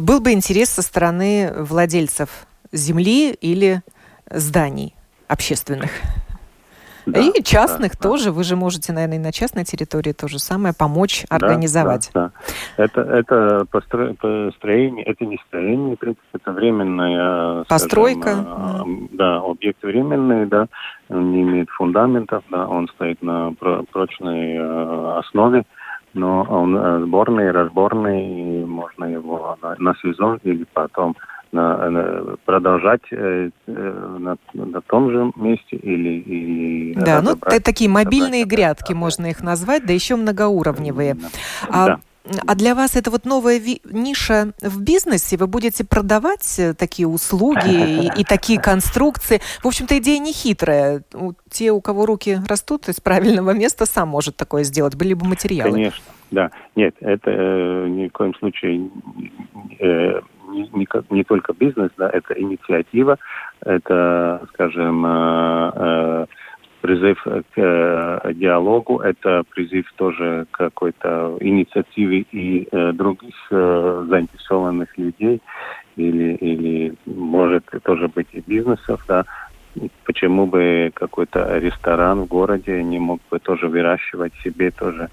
Был 0.00 0.20
бы 0.20 0.32
интерес 0.32 0.70
со 0.70 0.82
стороны 0.82 1.52
владельцев 1.56 2.46
земли 2.72 3.32
или 3.32 3.82
зданий 4.30 4.94
общественных? 5.28 5.90
Да, 7.06 7.20
и 7.20 7.42
частных 7.42 7.92
да, 7.92 8.08
тоже. 8.08 8.26
Да. 8.26 8.32
Вы 8.32 8.44
же 8.44 8.56
можете, 8.56 8.92
наверное, 8.92 9.18
и 9.18 9.20
на 9.20 9.32
частной 9.32 9.64
территории 9.64 10.12
то 10.12 10.28
же 10.28 10.38
самое 10.38 10.74
помочь 10.74 11.24
организовать. 11.28 12.10
Да, 12.14 12.30
да. 12.76 12.84
Это, 12.84 13.00
это 13.02 13.66
постро... 13.70 14.14
построение, 14.14 15.04
это 15.04 15.24
не 15.24 15.38
строение, 15.46 15.96
в 15.96 15.98
принципе, 15.98 16.26
это 16.32 16.52
временная... 16.52 17.64
Постройка. 17.64 18.32
Скажем, 18.42 19.08
да, 19.12 19.38
объект 19.38 19.82
временный, 19.82 20.46
да, 20.46 20.68
он 21.08 21.32
не 21.32 21.42
имеет 21.42 21.70
фундаментов, 21.70 22.42
да, 22.50 22.66
он 22.66 22.88
стоит 22.88 23.22
на 23.22 23.52
прочной 23.92 24.56
э, 24.56 25.18
основе, 25.18 25.64
но 26.14 26.42
он 26.42 26.76
э, 26.76 27.00
сборный, 27.04 27.50
разборный, 27.50 28.60
и 28.60 28.64
можно 28.64 29.04
его 29.04 29.58
на, 29.62 29.74
на 29.78 29.94
сезон 30.02 30.40
или 30.42 30.64
потом 30.72 31.16
на, 31.54 32.36
продолжать 32.44 33.02
э, 33.10 33.50
э, 33.66 34.16
на, 34.18 34.36
на 34.52 34.80
том 34.82 35.10
же 35.10 35.30
месте 35.36 35.76
или... 35.76 36.20
или 36.20 36.94
да, 36.94 37.22
ну 37.22 37.36
такие 37.36 37.88
мобильные 37.88 38.44
грядки, 38.44 38.92
да, 38.92 38.98
можно 38.98 39.26
их 39.26 39.42
назвать, 39.42 39.86
да 39.86 39.92
еще 39.92 40.16
многоуровневые. 40.16 41.14
Да. 41.14 41.28
А, 41.68 41.98
а 42.46 42.54
для 42.54 42.74
вас 42.74 42.96
это 42.96 43.10
вот 43.10 43.26
новая 43.26 43.58
ви- 43.58 43.82
ниша 43.84 44.52
в 44.62 44.80
бизнесе? 44.80 45.36
Вы 45.36 45.46
будете 45.46 45.84
продавать 45.84 46.58
э, 46.58 46.72
такие 46.74 47.06
услуги 47.06 48.06
и, 48.06 48.20
и 48.20 48.24
такие 48.24 48.58
конструкции? 48.60 49.40
В 49.62 49.66
общем-то, 49.66 49.98
идея 49.98 50.18
не 50.18 50.32
хитрая. 50.32 51.02
Те, 51.50 51.70
у 51.70 51.80
кого 51.80 52.06
руки 52.06 52.38
растут 52.48 52.88
из 52.88 53.00
правильного 53.00 53.50
места, 53.50 53.84
сам 53.84 54.08
может 54.08 54.36
такое 54.36 54.64
сделать. 54.64 54.96
Были 54.96 55.12
бы 55.14 55.26
материалы. 55.26 55.72
Конечно, 55.72 56.02
да. 56.30 56.50
Нет, 56.76 56.96
это 57.00 57.30
э, 57.30 57.88
ни 57.88 58.08
в 58.08 58.12
коем 58.12 58.34
случае 58.36 58.88
э, 59.78 60.20
не, 60.54 60.88
не, 61.10 61.24
только 61.24 61.52
бизнес, 61.52 61.90
да, 61.96 62.08
это 62.10 62.34
инициатива, 62.40 63.18
это, 63.60 64.46
скажем, 64.52 65.04
э, 65.06 65.72
э, 65.74 66.26
призыв 66.80 67.22
к 67.22 67.56
э, 67.56 68.32
диалогу, 68.34 69.00
это 69.00 69.42
призыв 69.54 69.92
тоже 69.96 70.46
к 70.50 70.58
какой-то 70.58 71.36
инициативе 71.40 72.26
и 72.30 72.68
других 72.92 73.34
заинтересованных 73.50 74.96
людей 74.98 75.40
или, 75.96 76.34
или 76.34 76.94
может 77.06 77.64
тоже 77.84 78.08
быть 78.08 78.28
и 78.32 78.42
бизнесов, 78.46 79.02
да, 79.08 79.24
почему 80.04 80.46
бы 80.46 80.92
какой-то 80.94 81.58
ресторан 81.58 82.22
в 82.22 82.26
городе 82.26 82.82
не 82.82 82.98
мог 82.98 83.20
бы 83.30 83.38
тоже 83.38 83.68
выращивать 83.68 84.34
себе 84.44 84.70
тоже 84.70 85.08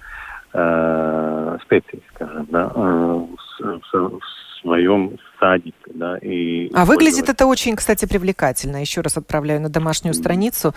специи, 1.64 2.02
скажем, 2.14 2.46
да, 2.50 2.70
э, 2.74 3.70
в, 3.92 4.20
в, 4.20 4.20
своем 4.62 5.12
садике. 5.42 5.76
Да, 5.86 6.16
и 6.18 6.70
а 6.72 6.84
выглядит 6.84 7.28
это 7.28 7.46
очень, 7.46 7.74
кстати, 7.74 8.06
привлекательно. 8.06 8.80
Еще 8.80 9.00
раз 9.00 9.16
отправляю 9.16 9.60
на 9.60 9.68
домашнюю 9.68 10.14
страницу 10.14 10.74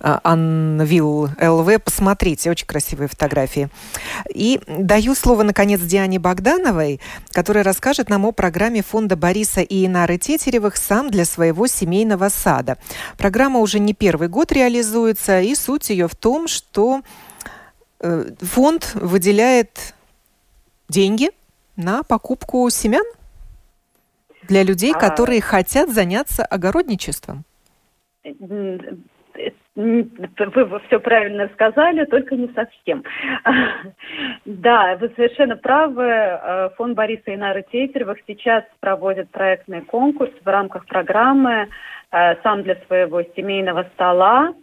да. 0.00 0.20
Анвил 0.22 1.28
ЛВ. 1.40 1.82
Посмотрите, 1.82 2.50
очень 2.50 2.66
красивые 2.66 3.08
фотографии. 3.08 3.68
И 4.32 4.60
даю 4.66 5.14
слово, 5.14 5.42
наконец, 5.42 5.80
Диане 5.80 6.18
Богдановой, 6.18 7.00
которая 7.32 7.64
расскажет 7.64 8.08
нам 8.08 8.24
о 8.24 8.32
программе 8.32 8.82
фонда 8.82 9.16
Бориса 9.16 9.60
и 9.60 9.86
Инары 9.86 10.16
Тетеревых 10.16 10.76
«Сам 10.76 11.10
для 11.10 11.24
своего 11.24 11.66
семейного 11.66 12.28
сада». 12.28 12.78
Программа 13.18 13.58
уже 13.58 13.80
не 13.80 13.94
первый 13.94 14.28
год 14.28 14.52
реализуется, 14.52 15.40
и 15.40 15.54
суть 15.54 15.90
ее 15.90 16.06
в 16.06 16.14
том, 16.14 16.46
что 16.46 17.02
э, 18.00 18.26
фонд 18.40 18.92
выделяет 18.94 19.94
деньги 20.88 21.30
на 21.76 22.02
покупку 22.02 22.70
семян 22.70 23.04
для 24.48 24.62
людей, 24.62 24.92
а... 24.94 24.98
которые 24.98 25.40
хотят 25.40 25.90
заняться 25.90 26.44
огородничеством? 26.44 27.44
Вы 29.76 30.80
все 30.86 31.00
правильно 31.00 31.48
сказали, 31.54 32.04
только 32.04 32.36
не 32.36 32.48
совсем. 32.54 33.02
Да, 34.44 34.96
вы 34.96 35.10
совершенно 35.16 35.56
правы. 35.56 36.04
Э, 36.04 36.70
фонд 36.76 36.94
Бориса 36.96 37.32
и 37.32 37.36
Нары 37.36 37.64
Тетеревых 37.70 38.18
сейчас 38.26 38.64
проводит 38.80 39.30
проектный 39.30 39.80
конкурс 39.82 40.30
в 40.44 40.46
рамках 40.46 40.86
программы 40.86 41.68
э, 42.12 42.42
«Сам 42.42 42.62
для 42.62 42.76
своего 42.86 43.22
семейного 43.34 43.86
стола». 43.94 44.54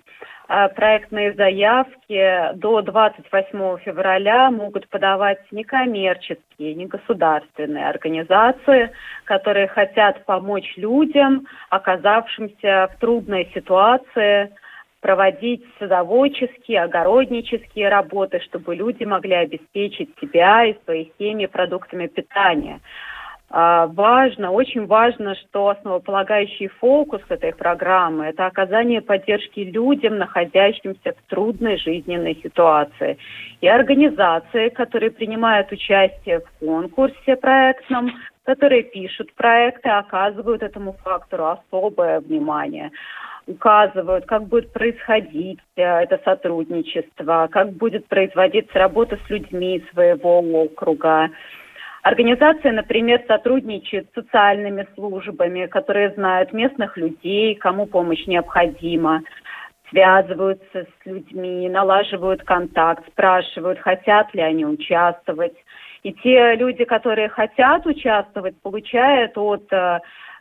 А, 0.48 0.68
проектные 0.68 1.34
заявки 1.34 2.54
до 2.56 2.82
28 2.82 3.78
февраля 3.78 4.52
могут 4.52 4.90
подавать 4.90 5.40
некоммерческие, 5.52 6.76
негосударственные 6.76 7.88
организации, 7.88 8.92
которые 9.24 9.68
хотят 9.68 10.26
помочь 10.26 10.74
людям, 10.76 11.48
оказавшимся 11.70 12.90
в 12.94 13.00
трудной 13.00 13.50
ситуации, 13.54 14.52
проводить 15.00 15.64
садоводческие, 15.80 16.84
огороднические 16.84 17.90
работы, 17.90 18.40
чтобы 18.42 18.76
люди 18.76 19.04
могли 19.04 19.34
обеспечить 19.34 20.10
себя 20.20 20.66
и 20.66 20.76
свои 20.84 21.08
семьи 21.18 21.48
продуктами 21.48 22.08
питания. 22.08 22.82
А, 23.54 23.88
важно, 23.88 24.52
очень 24.52 24.86
важно, 24.86 25.36
что 25.36 25.68
основополагающий 25.68 26.68
фокус 26.68 27.22
этой 27.28 27.54
программы– 27.54 28.26
это 28.28 28.46
оказание 28.46 29.02
поддержки 29.02 29.60
людям, 29.60 30.18
находящимся 30.18 31.14
в 31.14 31.30
трудной 31.30 31.78
жизненной 31.78 32.40
ситуации. 32.42 33.18
И 33.60 33.68
организации, 33.68 34.70
которые 34.70 35.12
принимают 35.12 35.70
участие 35.70 36.40
в 36.40 36.66
конкурсе 36.66 37.36
проектном, 37.36 38.12
которые 38.46 38.84
пишут 38.84 39.34
проекты, 39.34 39.90
оказывают 39.90 40.64
этому 40.64 40.94
фактору 41.04 41.48
особое 41.48 42.22
внимание 42.22 42.92
указывают, 43.48 44.26
как 44.28 44.44
будет 44.48 44.72
происходить 44.72 45.60
э, 45.76 45.82
это 45.82 46.22
сотрудничество, 46.24 47.50
как 47.52 47.72
будет 47.72 48.08
производиться 48.08 48.78
работа 48.78 49.18
с 49.26 49.30
людьми 49.30 49.84
своего 49.92 50.40
округа. 50.40 51.32
Организация, 52.04 52.72
например, 52.72 53.22
сотрудничает 53.28 54.10
с 54.10 54.16
социальными 54.16 54.88
службами, 54.96 55.68
которые 55.68 56.12
знают 56.12 56.52
местных 56.52 56.98
людей, 56.98 57.54
кому 57.56 57.86
помощь 57.86 58.26
необходима, 58.26 59.22
связываются 59.90 60.86
с 60.86 61.06
людьми, 61.06 61.70
налаживают 61.70 62.44
контакт, 62.44 63.06
спрашивают, 63.12 63.80
хотят 63.80 64.34
ли 64.34 64.42
они 64.42 64.66
участвовать. 64.66 65.54
И 66.02 66.14
те 66.14 66.56
люди, 66.56 66.86
которые 66.86 67.30
хотят 67.30 67.86
участвовать, 67.86 68.60
получают 68.62 69.38
от 69.38 69.72
э, 69.72 70.00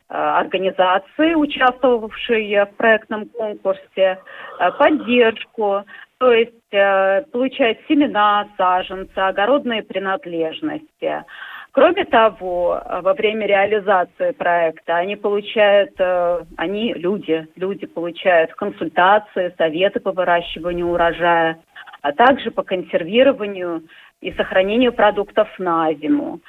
организации, 0.08 1.34
участвовавшей 1.34 2.64
в 2.64 2.76
проектном 2.76 3.26
конкурсе, 3.26 4.18
э, 4.58 4.70
поддержку, 4.78 5.84
то 6.18 6.32
есть 6.32 6.52
э, 6.72 7.22
получают 7.32 7.78
семена, 7.88 8.46
саженцы, 8.56 9.18
огородные 9.18 9.82
принадлежности. 9.82 11.24
Кроме 11.72 12.04
того, 12.04 12.82
во 13.02 13.14
время 13.14 13.46
реализации 13.46 14.32
проекта 14.32 14.96
они 14.96 15.14
получают, 15.14 15.92
э, 15.98 16.44
они, 16.56 16.94
люди, 16.94 17.46
люди 17.54 17.86
получают 17.86 18.52
консультации, 18.54 19.54
советы 19.56 20.00
по 20.00 20.10
выращиванию 20.10 20.88
урожая, 20.88 21.60
а 22.02 22.12
также 22.12 22.50
по 22.50 22.62
консервированию 22.62 23.84
и 24.20 24.32
сохранению 24.32 24.92
продуктов 24.92 25.48
на 25.58 25.92
зиму. 25.94 26.40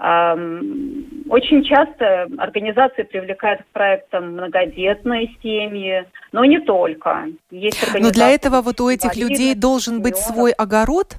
Очень 0.00 1.64
часто 1.64 2.28
организации 2.38 3.02
привлекают 3.02 3.62
к 3.62 3.66
проектам 3.72 4.34
многодетные 4.34 5.26
семьи, 5.42 6.04
но 6.30 6.44
не 6.44 6.60
только. 6.60 7.26
Есть 7.50 7.84
но 7.98 8.10
для 8.10 8.30
этого 8.30 8.62
вот 8.62 8.80
у 8.80 8.88
этих 8.88 9.16
людей 9.16 9.56
должен 9.56 10.00
быть 10.00 10.16
свой 10.16 10.52
огород, 10.52 11.16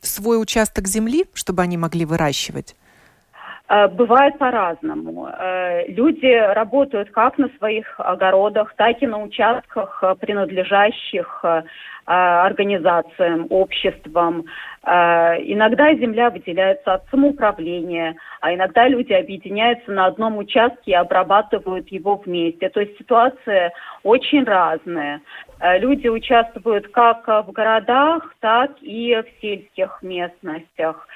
свой 0.00 0.40
участок 0.40 0.86
земли, 0.86 1.24
чтобы 1.34 1.62
они 1.62 1.76
могли 1.76 2.04
выращивать? 2.04 2.74
Э, 3.68 3.88
бывает 3.88 4.38
по-разному. 4.38 5.28
Э, 5.28 5.86
люди 5.88 6.32
работают 6.54 7.10
как 7.10 7.36
на 7.36 7.48
своих 7.58 7.86
огородах, 7.98 8.74
так 8.76 9.02
и 9.02 9.06
на 9.06 9.22
участках, 9.22 10.02
э, 10.02 10.14
принадлежащих 10.20 11.44
организациям, 12.10 13.48
обществам. 13.50 14.46
Иногда 14.82 15.92
земля 15.92 16.30
выделяется 16.30 16.94
от 16.94 17.02
самоуправления, 17.10 18.16
а 18.40 18.54
иногда 18.54 18.88
люди 18.88 19.12
объединяются 19.12 19.92
на 19.92 20.06
одном 20.06 20.38
участке 20.38 20.92
и 20.92 20.94
обрабатывают 20.94 21.88
его 21.88 22.16
вместе. 22.16 22.70
То 22.70 22.80
есть 22.80 22.96
ситуация 22.96 23.72
очень 24.04 24.44
разная. 24.44 25.20
Люди 25.60 26.08
участвуют 26.08 26.88
как 26.88 27.26
в 27.26 27.50
городах, 27.52 28.34
так 28.40 28.70
и 28.80 29.14
в 29.14 29.40
сельских 29.40 29.98
местностях. 30.02 31.08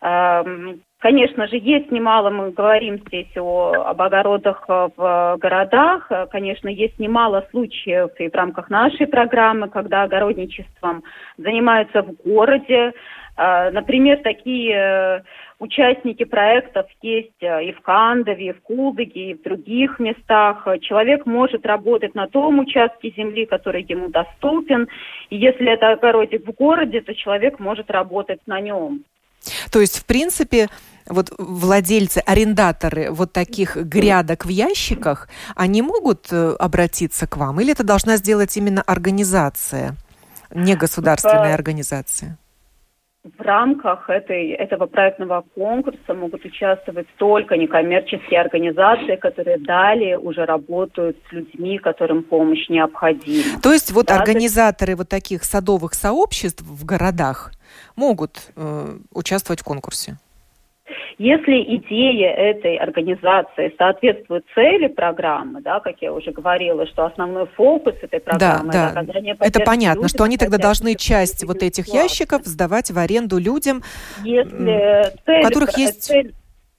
Эм, 0.00 0.82
Конечно 1.00 1.46
же, 1.46 1.56
есть 1.58 1.92
немало, 1.92 2.28
мы 2.30 2.50
говорим 2.50 2.98
здесь 3.06 3.30
о, 3.36 3.72
об 3.86 4.02
огородах 4.02 4.64
в 4.66 5.36
городах, 5.40 6.10
конечно, 6.32 6.68
есть 6.68 6.98
немало 6.98 7.46
случаев 7.52 8.10
и 8.18 8.28
в 8.28 8.34
рамках 8.34 8.68
нашей 8.68 9.06
программы, 9.06 9.68
когда 9.68 10.02
огородничеством 10.02 11.04
занимаются 11.36 12.02
в 12.02 12.14
городе. 12.24 12.92
Например, 13.36 14.18
такие 14.24 14.74
э, 14.74 15.20
участники 15.58 16.24
проектов 16.24 16.86
есть 17.02 17.40
э, 17.40 17.64
и 17.64 17.72
в 17.72 17.80
Кандове, 17.80 18.48
и 18.48 18.52
в 18.52 18.60
Кулдыге, 18.62 19.30
и 19.30 19.34
в 19.34 19.42
других 19.42 19.98
местах. 19.98 20.66
Человек 20.82 21.26
может 21.26 21.66
работать 21.66 22.14
на 22.14 22.28
том 22.28 22.60
участке 22.60 23.12
земли, 23.16 23.46
который 23.46 23.82
ему 23.82 24.08
доступен. 24.08 24.88
И 25.30 25.36
если 25.36 25.72
это 25.72 25.92
огородик 25.92 26.46
в 26.46 26.52
городе, 26.52 27.00
то 27.00 27.14
человек 27.14 27.58
может 27.58 27.90
работать 27.90 28.40
на 28.46 28.60
нем. 28.60 29.04
То 29.70 29.80
есть, 29.80 29.98
в 29.98 30.06
принципе, 30.06 30.68
вот 31.06 31.32
владельцы, 31.38 32.18
арендаторы 32.18 33.10
вот 33.10 33.32
таких 33.32 33.76
грядок 33.76 34.44
в 34.44 34.48
ящиках, 34.48 35.28
они 35.54 35.82
могут 35.82 36.32
э, 36.32 36.54
обратиться 36.58 37.26
к 37.26 37.36
вам? 37.36 37.60
Или 37.60 37.72
это 37.72 37.84
должна 37.84 38.16
сделать 38.16 38.56
именно 38.56 38.82
организация, 38.82 39.96
не 40.54 40.74
государственная 40.74 41.54
организация? 41.54 42.38
В 43.36 43.40
рамках 43.40 44.08
этой, 44.08 44.50
этого 44.50 44.86
проектного 44.86 45.44
конкурса 45.54 46.14
могут 46.14 46.44
участвовать 46.44 47.06
только 47.16 47.56
некоммерческие 47.56 48.40
организации, 48.40 49.16
которые 49.16 49.58
далее 49.58 50.18
уже 50.18 50.44
работают 50.44 51.16
с 51.28 51.32
людьми, 51.32 51.78
которым 51.78 52.22
помощь 52.22 52.68
необходима. 52.68 53.60
То 53.62 53.72
есть 53.72 53.92
вот 53.92 54.06
да, 54.06 54.18
организаторы 54.18 54.96
вот 54.96 55.08
таких 55.08 55.44
садовых 55.44 55.94
сообществ 55.94 56.62
в 56.62 56.84
городах 56.84 57.52
могут 57.96 58.52
э, 58.56 58.96
участвовать 59.12 59.60
в 59.60 59.64
конкурсе? 59.64 60.18
Если 61.18 61.62
идея 61.76 62.30
этой 62.30 62.76
организации 62.76 63.74
соответствует 63.76 64.44
цели 64.54 64.88
программы, 64.88 65.60
да, 65.60 65.80
как 65.80 66.00
я 66.00 66.12
уже 66.12 66.30
говорила, 66.30 66.86
что 66.86 67.06
основной 67.06 67.46
фокус 67.46 67.94
этой 68.02 68.20
программы 68.20 68.72
да, 68.72 68.90
это 68.90 69.12
да. 69.12 69.34
Это 69.40 69.60
понятно, 69.60 70.00
людям, 70.00 70.08
что 70.08 70.24
они 70.24 70.36
тогда 70.36 70.58
должны 70.58 70.94
часть 70.94 71.44
вот 71.44 71.62
этих 71.62 71.86
ящиков 71.88 72.44
сдавать 72.44 72.90
в 72.90 72.98
аренду 72.98 73.38
людям, 73.38 73.82
Если 74.24 75.12
цель, 75.24 75.42
которых 75.42 75.76
есть... 75.76 76.04
Цель, 76.04 76.32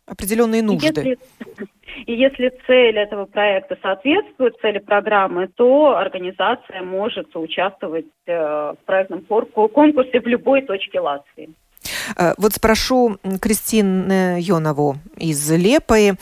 определенные 0.10 0.64
нужды. 0.64 0.88
Если, 0.88 1.18
и 2.06 2.14
если 2.14 2.52
цель 2.66 2.98
этого 2.98 3.26
проекта 3.26 3.78
соответствует 3.82 4.58
цели 4.62 4.80
программы, 4.80 5.48
то 5.56 5.98
организация 5.98 6.82
может 6.82 7.36
участвовать 7.36 8.08
э, 8.26 8.34
в 8.34 8.78
проектном 8.86 9.22
конкурсе 9.22 10.20
в 10.20 10.28
любой 10.28 10.64
точке 10.64 11.00
Латвии. 11.00 11.50
Э, 12.18 12.34
вот 12.38 12.54
спрошу 12.54 13.18
Кристину 13.42 14.38
Йонову 14.38 14.98
из 15.18 15.52
Лепой. 15.52 16.14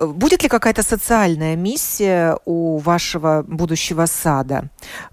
Будет 0.00 0.42
ли 0.42 0.48
какая-то 0.48 0.82
социальная 0.82 1.56
миссия 1.56 2.38
у 2.44 2.78
вашего 2.78 3.44
будущего 3.46 4.06
сада? 4.06 4.64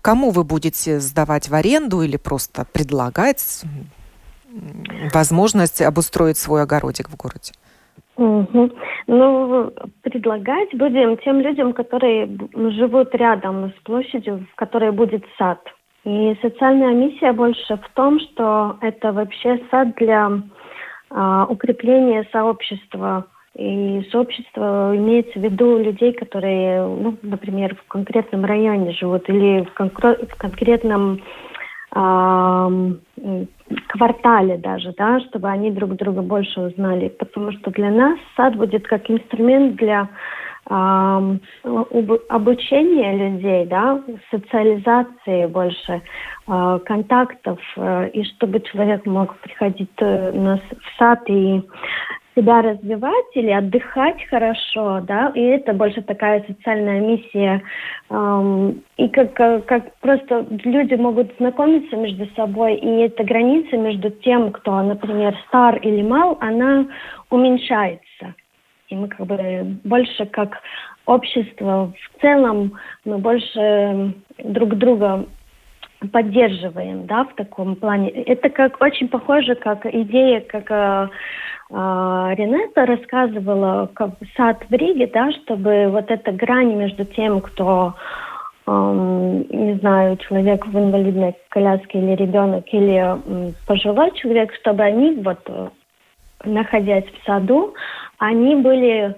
Кому 0.01 0.31
вы 0.31 0.43
будете 0.43 0.99
сдавать 0.99 1.49
в 1.49 1.55
аренду 1.55 2.01
или 2.01 2.17
просто 2.17 2.65
предлагать 2.71 3.63
возможность 5.13 5.81
обустроить 5.81 6.37
свой 6.37 6.63
огородик 6.63 7.09
в 7.09 7.15
городе? 7.15 7.53
Угу. 8.15 8.69
Ну, 9.07 9.71
предлагать 10.03 10.69
будем 10.73 11.17
тем 11.17 11.39
людям, 11.39 11.73
которые 11.73 12.27
живут 12.53 13.13
рядом 13.15 13.71
с 13.71 13.83
площадью, 13.83 14.45
в 14.51 14.55
которой 14.55 14.91
будет 14.91 15.23
сад. 15.37 15.59
И 16.05 16.37
социальная 16.41 16.93
миссия 16.93 17.31
больше 17.31 17.77
в 17.77 17.89
том, 17.93 18.19
что 18.19 18.77
это 18.81 19.13
вообще 19.13 19.59
сад 19.71 19.95
для 19.95 20.31
а, 21.09 21.45
укрепления 21.49 22.27
сообщества. 22.31 23.27
И 23.55 24.05
сообщество 24.11 24.93
имеется 24.95 25.39
в 25.39 25.43
виду 25.43 25.77
людей, 25.77 26.11
которые, 26.13 26.85
ну, 26.85 27.15
например, 27.21 27.75
в 27.75 27.87
конкретном 27.87 28.45
районе 28.45 28.91
живут 28.93 29.29
или 29.29 29.63
в, 29.63 29.73
конкр- 29.79 30.27
в 30.27 30.35
конкретном 30.37 31.21
а, 31.91 32.69
квартале 33.87 34.57
даже, 34.57 34.93
да, 34.97 35.21
чтобы 35.21 35.49
они 35.49 35.71
друг 35.71 35.95
друга 35.95 36.21
больше 36.21 36.59
узнали. 36.59 37.09
Потому 37.09 37.51
что 37.53 37.71
для 37.71 37.91
нас 37.91 38.17
сад 38.35 38.55
будет 38.55 38.87
как 38.87 39.09
инструмент 39.09 39.75
для 39.75 40.09
обучение 42.29 43.17
людей, 43.17 43.65
да, 43.65 44.01
социализации 44.31 45.45
больше, 45.47 46.01
э, 46.47 46.79
контактов, 46.85 47.59
э, 47.75 48.09
и 48.09 48.23
чтобы 48.23 48.61
человек 48.61 49.05
мог 49.05 49.37
приходить 49.39 49.91
э, 49.99 50.31
в 50.31 50.59
сад 50.97 51.19
и 51.27 51.61
себя 52.35 52.61
развивать 52.61 53.25
или 53.35 53.51
отдыхать 53.51 54.25
хорошо, 54.29 55.01
да, 55.01 55.31
и 55.35 55.41
это 55.41 55.73
больше 55.73 56.01
такая 56.01 56.43
социальная 56.47 56.99
миссия, 56.99 57.61
и 58.97 59.07
как, 59.09 59.35
как 59.65 59.95
просто 59.99 60.43
люди 60.63 60.95
могут 60.95 61.31
знакомиться 61.37 61.95
между 61.95 62.25
собой, 62.35 62.73
и 62.77 62.87
эта 63.01 63.23
граница 63.23 63.77
между 63.77 64.09
тем, 64.09 64.51
кто, 64.51 64.81
например, 64.81 65.37
стар 65.47 65.77
или 65.77 66.01
мал, 66.01 66.39
она 66.41 66.87
уменьшается. 67.29 68.33
И 68.89 68.95
мы 68.95 69.07
как 69.07 69.25
бы 69.25 69.77
больше 69.83 70.25
как 70.25 70.59
общество 71.05 71.93
в 71.93 72.21
целом, 72.21 72.73
мы 73.05 73.17
больше 73.17 74.13
друг 74.43 74.75
друга 74.75 75.25
поддерживаем, 76.11 77.05
да, 77.05 77.23
в 77.23 77.35
таком 77.35 77.75
плане. 77.75 78.09
Это 78.09 78.49
как 78.49 78.81
очень 78.81 79.07
похоже, 79.07 79.55
как 79.55 79.85
идея, 79.85 80.41
как 80.41 80.69
э, 80.69 81.07
э, 81.69 81.75
Ренета 82.35 82.85
рассказывала, 82.85 83.89
как 83.93 84.11
сад 84.35 84.63
в 84.69 84.73
Риге, 84.73 85.09
да, 85.13 85.31
чтобы 85.31 85.87
вот 85.89 86.11
эта 86.11 86.31
грань 86.31 86.75
между 86.75 87.05
тем, 87.05 87.39
кто 87.41 87.93
э, 88.67 88.71
не 89.49 89.75
знаю, 89.79 90.17
человек 90.17 90.65
в 90.67 90.77
инвалидной 90.77 91.35
коляске 91.49 91.99
или 91.99 92.15
ребенок, 92.15 92.65
или 92.73 93.01
э, 93.01 93.51
пожилой 93.65 94.11
человек, 94.15 94.53
чтобы 94.55 94.83
они 94.83 95.15
вот 95.21 95.39
находясь 96.45 97.05
в 97.05 97.25
саду, 97.25 97.73
они 98.23 98.55
были 98.55 99.15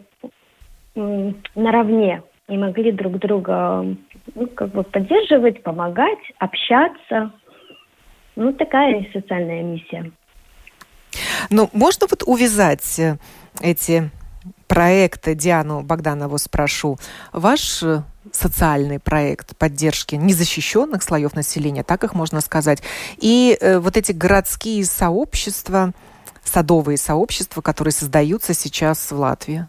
наравне 0.96 2.24
и 2.48 2.58
могли 2.58 2.92
друг 2.92 3.20
друга 3.20 3.86
ну, 4.34 4.48
как 4.48 4.70
бы 4.70 4.84
поддерживать, 4.84 5.62
помогать, 5.62 6.20
общаться. 6.40 7.32
Ну, 8.36 8.52
такая 8.54 9.08
социальная 9.14 9.62
миссия. 9.62 10.12
Ну, 11.52 11.70
можно 11.72 12.08
вот 12.10 12.24
увязать 12.26 13.00
э, 13.00 13.18
эти 13.62 14.10
проекты, 14.68 15.36
Диану 15.36 15.82
Богданову 15.82 16.38
спрошу, 16.40 16.98
ваш 17.32 17.84
э, 17.84 18.02
социальный 18.32 19.00
проект 19.00 19.56
поддержки 19.56 20.16
незащищенных 20.16 21.04
слоев 21.04 21.36
населения, 21.36 21.84
так 21.84 22.04
их 22.04 22.16
можно 22.16 22.42
сказать, 22.42 22.82
и 23.18 23.58
э, 23.62 23.78
вот 23.78 23.96
эти 23.98 24.12
городские 24.12 24.84
сообщества, 24.84 25.94
садовые 26.48 26.98
сообщества, 26.98 27.62
которые 27.62 27.92
создаются 27.92 28.54
сейчас 28.54 29.12
в 29.12 29.20
Латвии? 29.20 29.68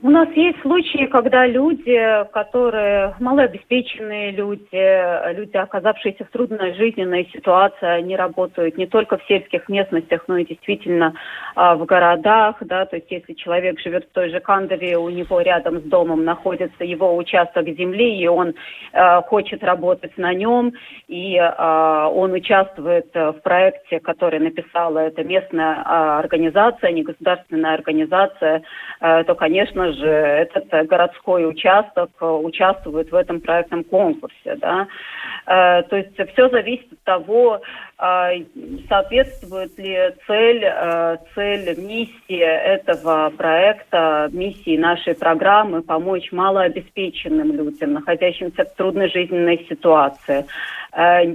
У 0.00 0.10
нас 0.10 0.28
есть 0.34 0.60
случаи, 0.60 1.06
когда 1.06 1.44
люди, 1.46 2.24
которые 2.32 3.16
малообеспеченные 3.18 4.30
люди, 4.30 5.34
люди, 5.34 5.56
оказавшиеся 5.56 6.24
в 6.24 6.30
трудной 6.30 6.74
жизненной 6.74 7.28
ситуации, 7.32 7.86
они 7.86 8.14
работают 8.14 8.76
не 8.76 8.86
только 8.86 9.18
в 9.18 9.24
сельских 9.26 9.68
местностях, 9.68 10.24
но 10.28 10.36
и 10.36 10.44
действительно 10.44 11.14
а, 11.56 11.74
в 11.74 11.84
городах, 11.84 12.56
да, 12.60 12.86
то 12.86 12.94
есть 12.94 13.10
если 13.10 13.32
человек 13.32 13.80
живет 13.80 14.04
в 14.04 14.12
той 14.12 14.30
же 14.30 14.38
Кандове, 14.38 14.96
у 14.96 15.08
него 15.08 15.40
рядом 15.40 15.80
с 15.80 15.82
домом 15.82 16.24
находится 16.24 16.84
его 16.84 17.16
участок 17.16 17.66
земли, 17.66 18.20
и 18.20 18.28
он 18.28 18.54
а, 18.92 19.20
хочет 19.22 19.64
работать 19.64 20.16
на 20.16 20.32
нем, 20.32 20.74
и 21.08 21.36
а, 21.38 22.08
он 22.08 22.32
участвует 22.34 23.12
в 23.12 23.40
проекте, 23.42 23.98
который 23.98 24.38
написала 24.38 25.00
эта 25.00 25.24
местная 25.24 25.82
а, 25.84 26.18
организация, 26.20 26.92
не 26.92 27.02
государственная 27.02 27.74
организация, 27.74 28.62
а, 29.00 29.24
то, 29.24 29.34
конечно, 29.34 29.87
же, 29.92 30.06
этот 30.06 30.72
э, 30.72 30.84
городской 30.84 31.48
участок 31.48 32.10
э, 32.20 32.26
участвует 32.26 33.10
в 33.10 33.14
этом 33.14 33.40
проектном 33.40 33.84
конкурсе. 33.84 34.56
Да? 34.56 34.86
Э, 35.46 35.82
то 35.82 35.96
есть 35.96 36.14
все 36.32 36.48
зависит 36.48 36.92
от 36.92 37.02
того, 37.04 37.60
соответствует 38.88 39.76
ли 39.76 40.14
цель, 40.28 40.64
цель, 41.34 41.80
миссия 41.80 42.76
этого 42.76 43.32
проекта, 43.36 44.28
миссии 44.30 44.76
нашей 44.76 45.16
программы 45.16 45.82
помочь 45.82 46.30
малообеспеченным 46.30 47.52
людям, 47.52 47.94
находящимся 47.94 48.66
в 48.66 48.74
трудной 48.76 49.10
жизненной 49.10 49.66
ситуации. 49.68 50.46
Э, 50.98 51.32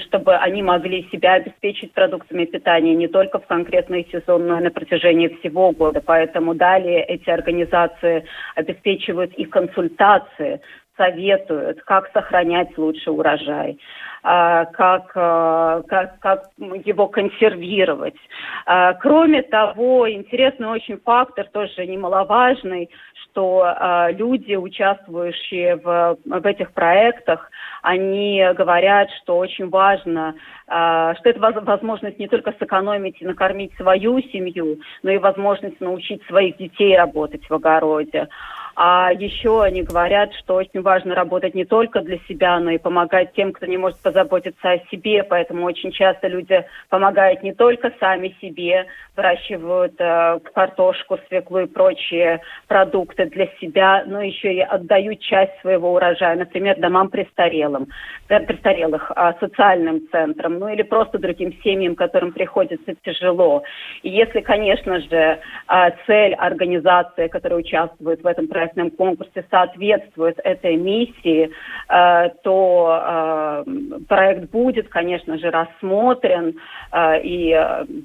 чтобы 0.00 0.36
они 0.36 0.62
могли 0.62 1.08
себя 1.10 1.34
обеспечить 1.34 1.94
продуктами 1.94 2.44
питания 2.44 2.94
не 2.94 3.08
только 3.08 3.38
в 3.38 3.46
конкретный 3.46 4.06
сезон, 4.12 4.46
но 4.46 4.58
и 4.58 4.62
на 4.62 4.70
протяжении 4.70 5.28
всего 5.28 5.70
года. 5.72 6.02
Поэтому 6.04 6.54
далее 6.54 7.02
эти 7.04 7.30
организации 7.30 8.26
обеспечивают 8.54 9.32
и 9.32 9.46
консультации, 9.46 10.60
советуют, 10.96 11.82
как 11.82 12.10
сохранять 12.12 12.76
лучший 12.78 13.12
урожай, 13.12 13.72
э, 13.72 14.64
как, 14.72 15.12
как, 15.12 16.18
как 16.20 16.50
его 16.84 17.08
консервировать. 17.08 18.16
Кроме 19.00 19.42
того, 19.42 20.10
интересный 20.10 20.68
очень 20.68 20.98
фактор, 20.98 21.46
тоже 21.52 21.86
немаловажный, 21.86 22.90
что 23.24 24.08
люди, 24.16 24.54
участвующие 24.54 25.76
в, 25.76 26.16
в 26.24 26.46
этих 26.46 26.72
проектах, 26.72 27.50
они 27.84 28.42
говорят, 28.56 29.10
что 29.22 29.36
очень 29.36 29.68
важно, 29.68 30.34
а, 30.66 31.14
что 31.16 31.28
это 31.28 31.38
возможность 31.60 32.18
не 32.18 32.28
только 32.28 32.54
сэкономить 32.58 33.20
и 33.20 33.26
накормить 33.26 33.76
свою 33.76 34.22
семью, 34.22 34.78
но 35.02 35.10
и 35.10 35.18
возможность 35.18 35.78
научить 35.80 36.24
своих 36.24 36.56
детей 36.56 36.96
работать 36.96 37.46
в 37.46 37.52
огороде. 37.52 38.28
А 38.76 39.12
еще 39.12 39.62
они 39.62 39.82
говорят, 39.82 40.34
что 40.34 40.56
очень 40.56 40.82
важно 40.82 41.14
работать 41.14 41.54
не 41.54 41.64
только 41.64 42.00
для 42.00 42.18
себя, 42.28 42.58
но 42.58 42.70
и 42.70 42.78
помогать 42.78 43.32
тем, 43.34 43.52
кто 43.52 43.66
не 43.66 43.76
может 43.76 43.98
позаботиться 44.00 44.72
о 44.72 44.78
себе. 44.90 45.22
Поэтому 45.22 45.64
очень 45.64 45.92
часто 45.92 46.26
люди 46.26 46.64
помогают 46.88 47.42
не 47.42 47.54
только 47.54 47.92
сами 48.00 48.34
себе, 48.40 48.86
выращивают 49.16 49.94
э, 49.98 50.40
картошку, 50.52 51.18
свеклу 51.28 51.60
и 51.60 51.66
прочие 51.66 52.40
продукты 52.66 53.26
для 53.26 53.46
себя, 53.60 54.02
но 54.06 54.20
еще 54.20 54.52
и 54.52 54.60
отдают 54.60 55.20
часть 55.20 55.52
своего 55.60 55.94
урожая, 55.94 56.34
например, 56.34 56.76
домам 56.78 57.10
престарелым, 57.10 57.86
э, 58.28 58.40
престарелых, 58.40 59.12
э, 59.14 59.32
социальным 59.38 60.00
центрам, 60.10 60.58
ну 60.58 60.68
или 60.68 60.82
просто 60.82 61.18
другим 61.18 61.52
семьям, 61.62 61.94
которым 61.94 62.32
приходится 62.32 62.94
тяжело. 63.04 63.62
И 64.02 64.10
если, 64.10 64.40
конечно 64.40 64.98
же, 65.00 65.06
э, 65.06 65.38
цель 66.06 66.34
организации, 66.34 67.28
которая 67.28 67.60
участвует 67.60 68.20
в 68.20 68.26
этом 68.26 68.48
проекте, 68.48 68.63
проектном 68.64 68.90
конкурсе 68.90 69.44
соответствует 69.50 70.38
этой 70.42 70.76
миссии, 70.76 71.50
э, 71.88 72.28
то 72.42 73.00
э, 73.02 73.64
проект 74.08 74.50
будет, 74.50 74.88
конечно 74.88 75.38
же, 75.38 75.50
рассмотрен, 75.50 76.56
э, 76.92 77.20
и 77.22 77.54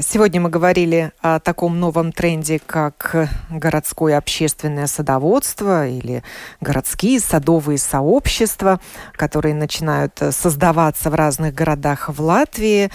Сегодня 0.00 0.40
мы 0.40 0.48
говорили 0.48 1.12
о 1.20 1.38
таком 1.38 1.78
новом 1.78 2.12
тренде, 2.12 2.58
как 2.58 3.28
городское 3.50 4.16
общественное 4.16 4.86
садоводство 4.86 5.86
или 5.86 6.22
городские 6.62 7.20
садовые 7.20 7.76
сообщества, 7.76 8.80
которые 9.12 9.54
начинают 9.54 10.18
создаваться 10.30 11.10
в 11.10 11.14
разных 11.14 11.52
городах 11.52 12.08
в 12.08 12.22
Латвии 12.22 12.90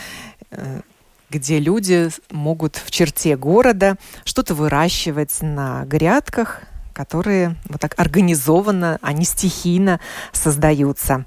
э, 0.49 0.81
где 1.29 1.59
люди 1.59 2.09
могут 2.31 2.77
в 2.77 2.89
черте 2.89 3.37
города 3.37 3.97
что-то 4.23 4.55
выращивать 4.55 5.37
на 5.41 5.85
грядках, 5.85 6.61
которые 6.93 7.57
вот 7.65 7.79
так 7.79 7.93
организованно, 7.99 8.97
а 9.03 9.13
не 9.13 9.25
стихийно 9.25 9.99
создаются. 10.31 11.25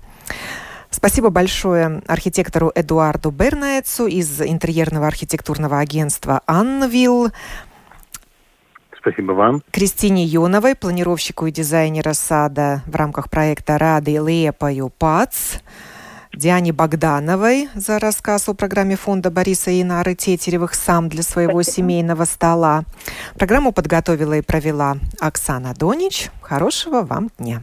Спасибо 0.91 1.31
большое 1.31 2.03
архитектору 2.07 2.73
Эдуарду 2.75 3.31
Бернаецу 3.31 4.07
из 4.07 4.41
интерьерного 4.41 5.07
архитектурного 5.07 5.79
агентства 5.79 6.43
«Анвилл». 6.47 7.31
Спасибо 8.99 9.33
вам. 9.33 9.63
Кристине 9.71 10.25
Юновой, 10.25 10.75
планировщику 10.75 11.47
и 11.47 11.53
дизайнера 11.53 12.13
сада 12.13 12.83
в 12.87 12.95
рамках 12.95 13.31
проекта 13.31 13.79
«Рады 13.79 14.13
Лепаю 14.13 14.91
ПАЦ». 14.91 15.63
Диане 16.33 16.73
Богдановой 16.73 17.69
за 17.75 17.99
рассказ 17.99 18.49
о 18.49 18.55
программе 18.55 18.97
фонда 18.97 19.31
Бориса 19.31 19.71
и 19.71 19.83
Инары 19.83 20.15
Тетеревых 20.15 20.75
«Сам 20.75 21.09
для 21.09 21.23
своего 21.23 21.63
Спасибо. 21.63 21.77
семейного 21.77 22.25
стола». 22.25 22.85
Программу 23.37 23.73
подготовила 23.73 24.35
и 24.35 24.43
провела 24.43 24.97
Оксана 25.19 25.75
Донич. 25.75 26.31
Хорошего 26.41 27.03
вам 27.03 27.31
дня. 27.39 27.63